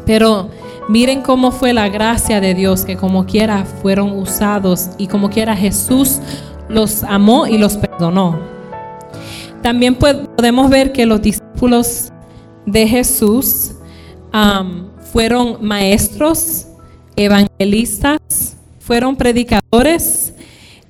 [0.06, 0.48] Pero
[0.88, 5.54] miren cómo fue la gracia de Dios, que como quiera fueron usados y como quiera
[5.54, 6.20] Jesús
[6.68, 8.38] los amó y los perdonó.
[9.62, 12.12] También podemos ver que los discípulos
[12.64, 13.72] de Jesús
[15.12, 16.67] fueron maestros,
[17.18, 20.32] evangelistas, fueron predicadores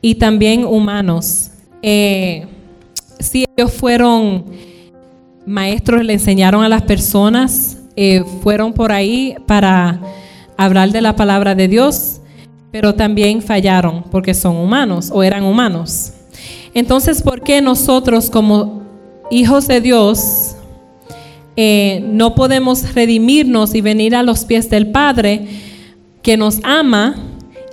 [0.01, 1.51] y también humanos.
[1.83, 2.47] Eh,
[3.18, 4.45] si ellos fueron
[5.47, 10.01] maestros, le enseñaron a las personas, eh, fueron por ahí para
[10.57, 12.20] hablar de la palabra de Dios,
[12.70, 16.12] pero también fallaron porque son humanos o eran humanos.
[16.74, 18.83] Entonces, ¿por qué nosotros como
[19.31, 20.55] hijos de Dios
[21.57, 25.49] eh, no podemos redimirnos y venir a los pies del Padre
[26.29, 27.14] que nos ama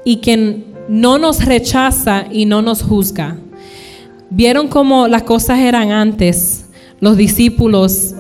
[0.06, 3.36] y que no nos rechaza y no nos juzga.
[4.30, 6.64] Vieron cómo las cosas eran antes.
[7.02, 8.16] Los discípulos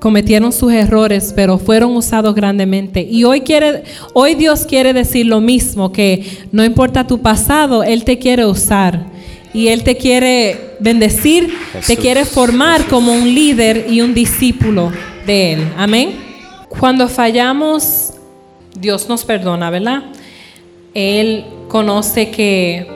[0.00, 3.02] cometieron sus errores, pero fueron usados grandemente.
[3.02, 3.82] Y hoy quiere
[4.14, 9.04] hoy Dios quiere decir lo mismo, que no importa tu pasado, él te quiere usar
[9.52, 11.52] y él te quiere bendecir,
[11.86, 14.90] te quiere formar como un líder y un discípulo
[15.26, 15.68] de él.
[15.76, 16.12] Amén.
[16.70, 18.13] Cuando fallamos,
[18.74, 20.04] Dios nos perdona, ¿verdad?
[20.94, 22.86] Él conoce que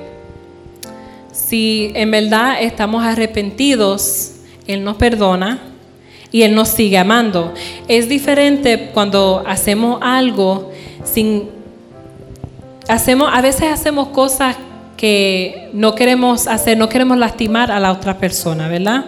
[1.32, 4.32] si en verdad estamos arrepentidos,
[4.66, 5.60] Él nos perdona
[6.30, 7.54] y Él nos sigue amando.
[7.88, 10.70] Es diferente cuando hacemos algo
[11.04, 11.48] sin...
[12.88, 14.56] Hacemos, a veces hacemos cosas
[14.96, 19.04] que no queremos hacer, no queremos lastimar a la otra persona, ¿verdad?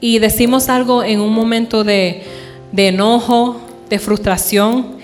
[0.00, 2.22] Y decimos algo en un momento de,
[2.76, 4.95] enojo, de frustración.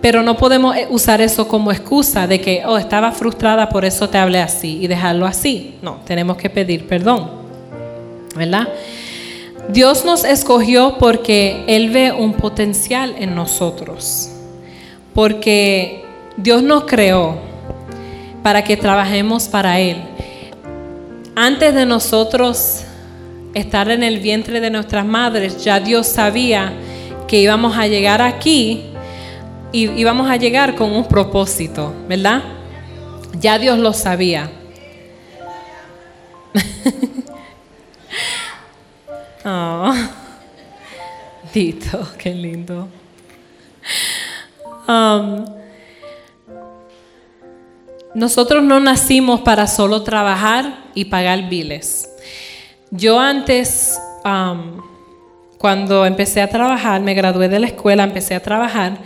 [0.00, 4.08] Pero no podemos eh, usar eso como excusa de que, oh, estaba frustrada, por eso
[4.08, 5.74] te hablé así y dejarlo así.
[5.82, 7.30] No, tenemos que pedir perdón.
[8.34, 8.68] ¿Verdad?
[9.68, 14.30] Dios nos escogió porque Él ve un potencial en nosotros.
[15.14, 16.04] Porque
[16.36, 17.36] Dios nos creó
[18.42, 19.98] para que trabajemos para Él.
[21.34, 22.82] Antes de nosotros
[23.54, 26.72] estar en el vientre de nuestras madres, ya Dios sabía
[27.30, 28.86] que íbamos a llegar aquí
[29.70, 32.42] y, vamos a llegar con un propósito, ¿verdad?
[33.38, 34.50] Ya Dios lo sabía.
[39.44, 39.94] oh,
[41.54, 42.88] Dito, qué lindo.
[44.88, 45.44] Um,
[48.12, 52.10] nosotros no nacimos para solo trabajar y pagar biles.
[52.90, 54.89] Yo antes, um,
[55.60, 58.98] cuando empecé a trabajar, me gradué de la escuela, empecé a trabajar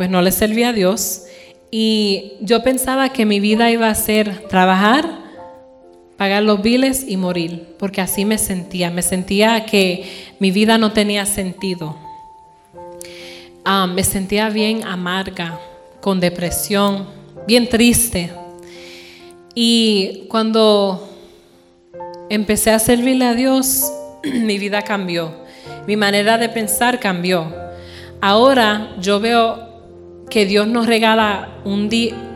[0.00, 1.24] pues no le servía a Dios.
[1.70, 5.06] Y yo pensaba que mi vida iba a ser trabajar,
[6.16, 8.90] pagar los biles y morir, porque así me sentía.
[8.90, 11.98] Me sentía que mi vida no tenía sentido.
[13.62, 15.60] Ah, me sentía bien amarga,
[16.00, 17.06] con depresión,
[17.46, 18.32] bien triste.
[19.54, 21.10] Y cuando
[22.30, 23.92] empecé a servirle a Dios,
[24.24, 25.49] mi vida cambió.
[25.86, 27.52] Mi manera de pensar cambió.
[28.20, 29.58] Ahora yo veo
[30.28, 31.90] que Dios nos regala un,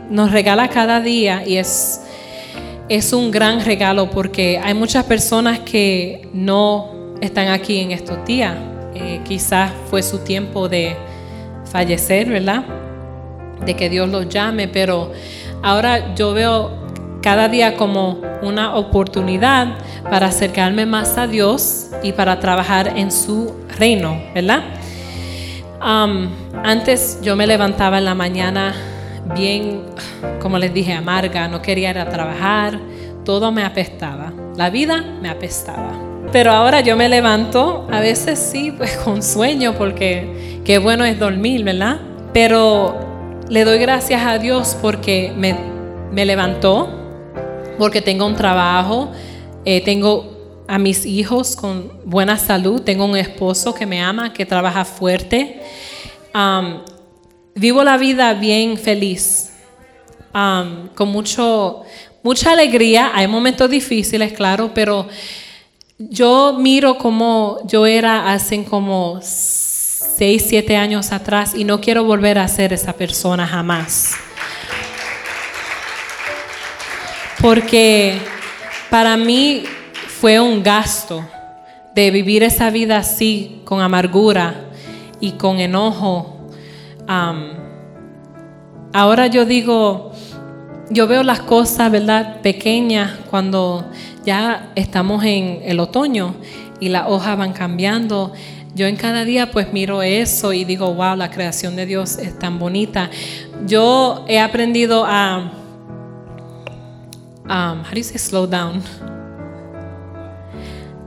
[0.09, 2.01] nos regala cada día y es,
[2.89, 8.55] es un gran regalo porque hay muchas personas que no están aquí en estos días.
[8.93, 10.95] Eh, quizás fue su tiempo de
[11.71, 12.63] fallecer, ¿verdad?
[13.65, 15.11] De que Dios los llame, pero
[15.61, 16.84] ahora yo veo
[17.25, 19.79] cada día como una oportunidad
[20.11, 24.61] para acercarme más a Dios y para trabajar en su reino, ¿verdad?
[25.81, 28.75] antes yo me levantaba en la mañana
[29.33, 29.81] bien,
[30.39, 32.79] como les dije, amarga, no quería ir a trabajar,
[33.23, 35.93] todo me apestaba, la vida me apestaba.
[36.31, 41.17] Pero ahora yo me levanto, a veces sí, pues con sueño, porque qué bueno es
[41.17, 41.97] dormir, ¿verdad?
[42.33, 42.99] Pero
[43.49, 45.55] le doy gracias a Dios porque me,
[46.11, 47.04] me levantó,
[47.77, 49.11] porque tengo un trabajo,
[49.65, 54.45] eh, tengo a mis hijos con buena salud, tengo un esposo que me ama, que
[54.45, 55.61] trabaja fuerte.
[57.55, 59.51] vivo la vida bien feliz,
[60.31, 61.83] con mucho,
[62.23, 63.11] mucha alegría.
[63.13, 65.07] Hay momentos difíciles, claro, pero
[65.97, 72.37] yo miro como yo era hace como 6, 7 años atrás y no quiero volver
[72.37, 74.15] a ser esa persona jamás.
[77.45, 78.17] Porque
[78.89, 79.65] para mí
[80.19, 81.23] fue un gasto
[81.93, 84.71] de vivir esa vida así, con amargura
[85.19, 86.49] y con enojo.
[88.91, 90.11] ahora yo digo,
[90.89, 92.41] yo veo las cosas, ¿verdad?
[92.41, 93.91] Pequeñas cuando
[94.25, 96.33] ya estamos en el otoño
[96.79, 98.33] y las hojas van cambiando.
[98.73, 102.39] Yo en cada día pues miro eso y digo, wow, la creación de Dios es
[102.39, 103.11] tan bonita.
[103.67, 105.51] Yo he aprendido a,
[107.49, 108.81] um, how do you say slow down?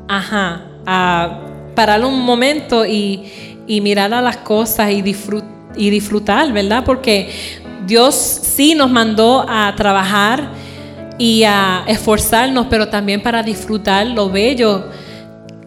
[0.09, 1.41] ajá, a
[1.75, 3.25] parar un momento y,
[3.83, 5.05] mirar a las cosas y,
[5.77, 6.83] y disfrutar, ¿verdad?
[6.85, 7.31] Porque
[7.87, 10.49] Dios sí nos mandó a trabajar
[11.19, 14.87] y a esforzarnos, pero también para disfrutar lo bello,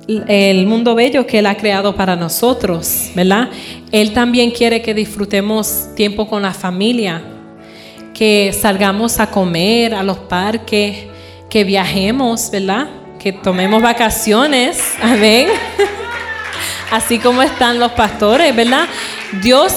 [0.07, 3.49] el mundo bello que Él ha creado para nosotros, ¿verdad?
[3.91, 7.21] Él también quiere que disfrutemos tiempo con la familia,
[8.21, 11.07] que salgamos a comer a los parques,
[11.49, 12.87] que viajemos, ¿verdad?
[13.17, 15.47] que tomemos vacaciones, amén.
[16.91, 18.85] Así como están los pastores, ¿verdad?
[19.41, 19.73] Dios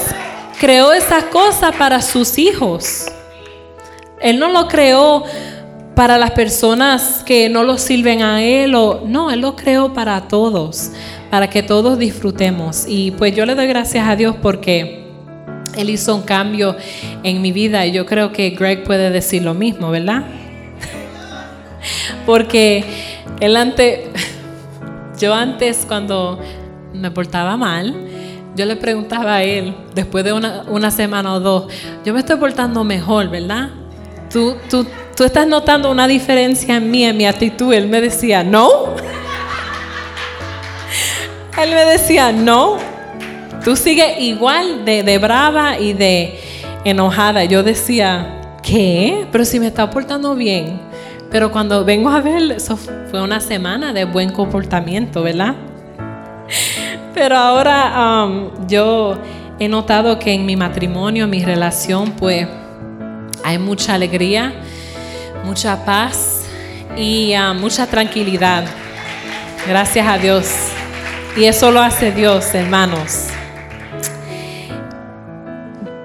[0.61, 3.07] creó esas cosas para sus hijos.
[4.21, 5.25] Él no lo creó
[5.95, 10.29] para las personas que no lo sirven a Él o no, Él lo creó para
[10.29, 10.91] todos,
[11.31, 12.85] para que todos disfrutemos.
[12.87, 15.04] Y pues yo le doy gracias a Dios porque
[15.77, 16.77] Él hizo un cambio
[17.23, 20.25] en mi vida y yo creo que Greg puede decir lo mismo, ¿verdad?
[22.27, 22.85] porque
[23.41, 24.01] él antes,
[25.21, 26.41] yo antes cuando
[26.93, 27.95] me portaba mal,
[28.55, 31.73] yo le preguntaba a él, después de una, semana o dos,
[32.05, 33.71] yo me estoy portando mejor, ¿verdad?
[34.31, 37.73] ¿Tú, tú, tú estás notando una diferencia en mí, en mi actitud.
[37.73, 38.95] Él me decía, no.
[41.61, 42.94] Él me decía, no.
[43.65, 46.39] Tú sigues igual de, de brava y de
[46.85, 47.45] enojada.
[47.45, 49.27] Yo decía, ¿qué?
[49.33, 50.79] Pero si me está portando bien.
[51.31, 55.55] Pero cuando vengo a ver, eso fue una semana de buen comportamiento, ¿verdad?
[57.15, 59.17] Pero ahora um, yo
[59.59, 62.47] he notado que en mi matrimonio, mi relación, pues
[63.43, 64.53] hay mucha alegría,
[65.45, 66.45] mucha paz
[66.97, 68.65] y uh, mucha tranquilidad.
[69.67, 70.53] Gracias a Dios.
[71.37, 73.29] Y eso lo hace Dios, hermanos.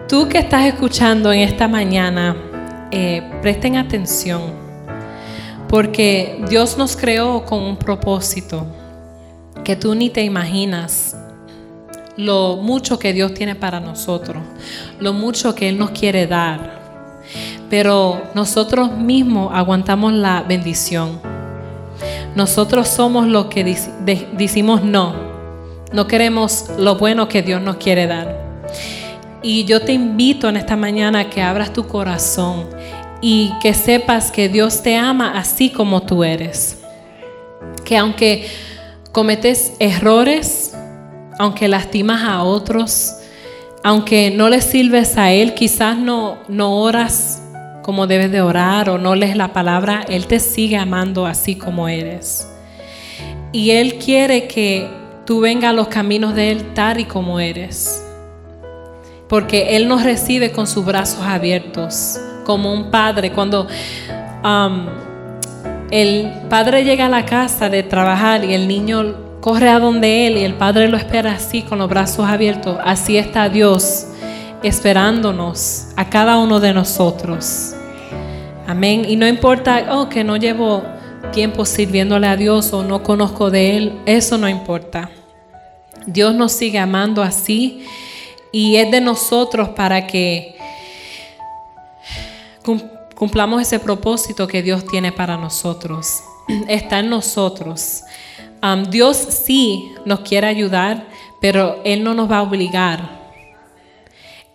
[0.10, 2.36] Tú que estás escuchando en esta mañana,
[2.90, 4.42] eh, presten atención
[5.68, 8.66] porque Dios nos creó con un propósito
[9.64, 11.16] que tú ni te imaginas
[12.18, 14.42] lo mucho que Dios tiene para nosotros,
[15.00, 16.80] lo mucho que Él nos quiere dar.
[17.70, 21.22] Pero nosotros mismos aguantamos la bendición.
[22.36, 23.64] Nosotros somos los que
[24.34, 25.14] decimos no.
[25.94, 28.50] No queremos lo bueno que Dios nos quiere dar.
[29.42, 32.68] Y yo te invito en esta mañana que abras tu corazón
[33.22, 36.80] y que sepas que Dios te ama así como tú eres.
[37.86, 38.48] Que aunque
[39.14, 40.76] cometes errores,
[41.38, 43.16] aunque lastimas a otros,
[43.82, 47.42] aunque no le sirves a Él, quizás no, no oras
[47.82, 51.88] como debes de orar o no lees la palabra, Él te sigue amando así como
[51.88, 52.48] eres.
[53.54, 54.88] Y Él quiere que
[55.26, 58.04] tú vengas a los caminos de Él tal y como eres.
[59.30, 63.32] Porque Él nos recibe con sus brazos abiertos como un padre.
[63.32, 63.68] Cuando
[64.44, 64.88] um,
[65.92, 70.38] el padre llega a la casa de trabajar y el niño corre a donde él
[70.38, 74.08] y el padre lo espera así con los brazos abiertos, así está Dios
[74.64, 77.74] esperándonos a cada uno de nosotros.
[78.68, 79.06] Amén.
[79.08, 80.84] Y no importa, oh, que no llevo
[81.32, 85.10] tiempo sirviéndole a Dios o no conozco de Él, eso no importa.
[86.06, 87.86] Dios nos sigue amando así
[88.52, 90.56] y es de nosotros para que
[93.16, 96.22] cumplamos ese propósito que Dios tiene para nosotros.
[96.68, 98.04] Está en nosotros.
[98.90, 101.08] Dios sí nos quiere ayudar,
[101.40, 103.20] pero Él no nos va a obligar.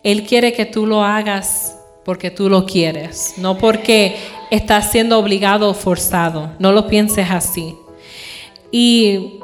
[0.02, 4.16] Él quiere que tú lo hagas porque tú lo quieres, no porque
[4.50, 6.52] estás siendo obligado o forzado.
[6.58, 7.74] No lo pienses así.
[8.70, 9.40] Y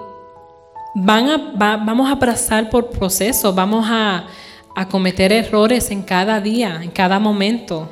[0.95, 4.27] van a, vamos a pasar por procesos, vamos a,
[4.75, 7.89] a cometer errores en cada día, en cada momento.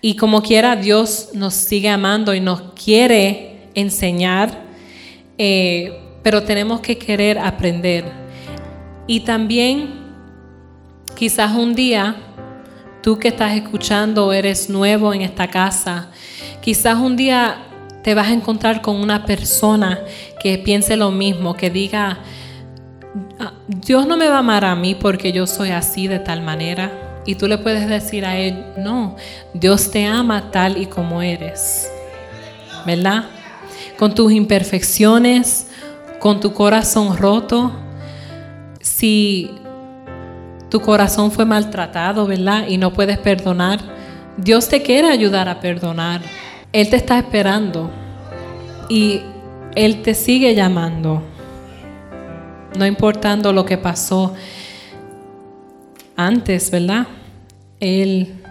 [0.00, 4.62] Y como quiera, Dios nos sigue amando y nos quiere enseñar,
[5.36, 8.04] eh, pero tenemos que querer aprender.
[9.06, 9.88] Y también,
[11.16, 12.16] quizás un día,
[13.02, 16.10] tú que estás escuchando, eres nuevo en esta casa,
[16.60, 17.64] quizás un día
[18.02, 20.00] te vas a encontrar con una persona
[20.40, 22.18] que piense lo mismo, que diga,
[23.66, 27.22] Dios no me va a amar a mí porque yo soy así de tal manera.
[27.26, 29.16] Y tú le puedes decir a él, no,
[29.52, 31.90] Dios te ama tal y como eres.
[32.86, 33.24] ¿Verdad?
[33.98, 35.68] Con tus imperfecciones,
[36.20, 37.72] con tu corazón roto.
[38.80, 39.50] Si
[40.70, 42.66] tu corazón fue maltratado, ¿verdad?
[42.68, 43.80] Y no puedes perdonar,
[44.36, 46.20] Dios te quiere ayudar a perdonar.
[46.72, 47.90] Él te está esperando
[48.88, 49.22] y
[49.74, 51.22] Él te sigue llamando,
[52.76, 54.34] no importando lo que pasó
[56.16, 57.06] antes, ¿verdad?
[57.80, 58.42] Él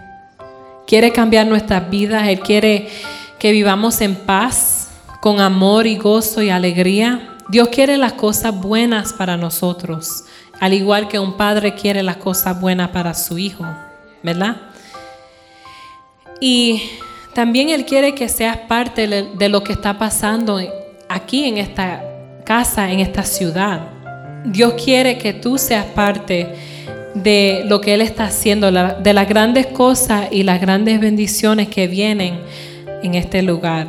[0.86, 2.88] quiere cambiar nuestras vidas, Él quiere
[3.38, 4.88] que vivamos en paz,
[5.20, 7.36] con amor y gozo y alegría.
[7.48, 10.24] Dios quiere las cosas buenas para nosotros,
[10.60, 13.66] al igual que un padre quiere las cosas buenas para su hijo,
[14.22, 14.56] ¿verdad?
[16.40, 16.82] Y
[17.34, 20.58] también Él quiere que seas parte de lo que está pasando
[21.08, 22.02] aquí en esta
[22.44, 23.97] casa, en esta ciudad.
[24.50, 26.48] Dios quiere que tú seas parte
[27.14, 31.86] de lo que Él está haciendo, de las grandes cosas y las grandes bendiciones que
[31.86, 32.40] vienen
[33.02, 33.88] en este lugar.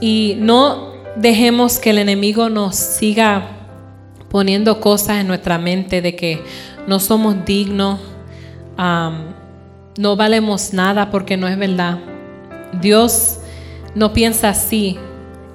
[0.00, 3.56] Y no dejemos que el enemigo nos siga
[4.28, 6.42] poniendo cosas en nuestra mente de que
[6.86, 7.98] no somos dignos,
[8.76, 11.98] no valemos nada porque no es verdad.
[12.80, 13.38] Dios
[13.94, 14.98] no piensa así.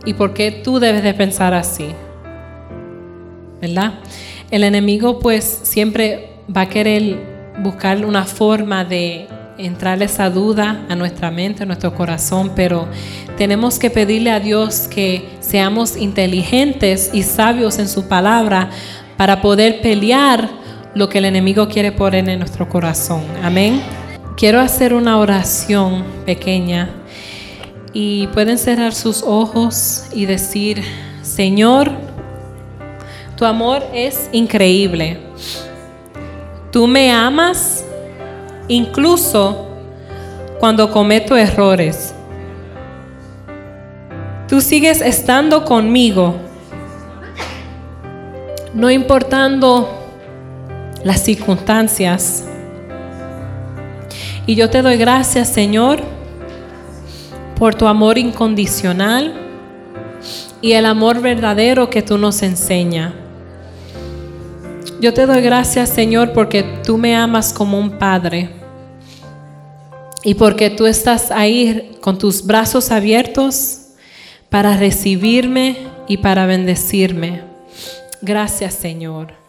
[0.05, 1.88] ¿Y por qué tú debes de pensar así?
[3.62, 3.95] ¿Verdad?
[4.51, 9.28] El enemigo pues siempre va a querer buscar una forma de
[9.58, 12.88] entrar esa duda a nuestra mente, a nuestro corazón, pero
[13.38, 18.70] tenemos que pedirle a Dios que seamos inteligentes y sabios en su palabra
[19.18, 20.49] para poder pelear
[20.93, 23.24] lo que el enemigo quiere poner en nuestro corazón.
[23.43, 23.82] Amén.
[24.38, 26.89] Quiero hacer una oración pequeña
[27.93, 30.84] y pueden cerrar sus ojos y decir,
[31.22, 31.91] Señor,
[33.36, 35.19] tu amor es increíble.
[36.71, 37.83] Tú me amas
[38.67, 39.67] incluso
[40.59, 42.13] cuando cometo errores.
[44.47, 46.36] Tú sigues estando conmigo,
[48.73, 49.89] no importando
[51.03, 52.45] las circunstancias.
[54.45, 55.99] Y yo te doy gracias, Señor,
[57.57, 59.33] por tu amor incondicional
[60.61, 63.24] y el amor verdadero que tú nos enseñas.
[64.99, 68.49] Yo te doy gracias, Señor, porque tú me amas como un padre
[70.23, 73.81] y porque tú estás ahí con tus brazos abiertos
[74.49, 75.77] para recibirme
[76.07, 77.43] y para bendecirme.
[78.21, 79.45] Gracias, Señor.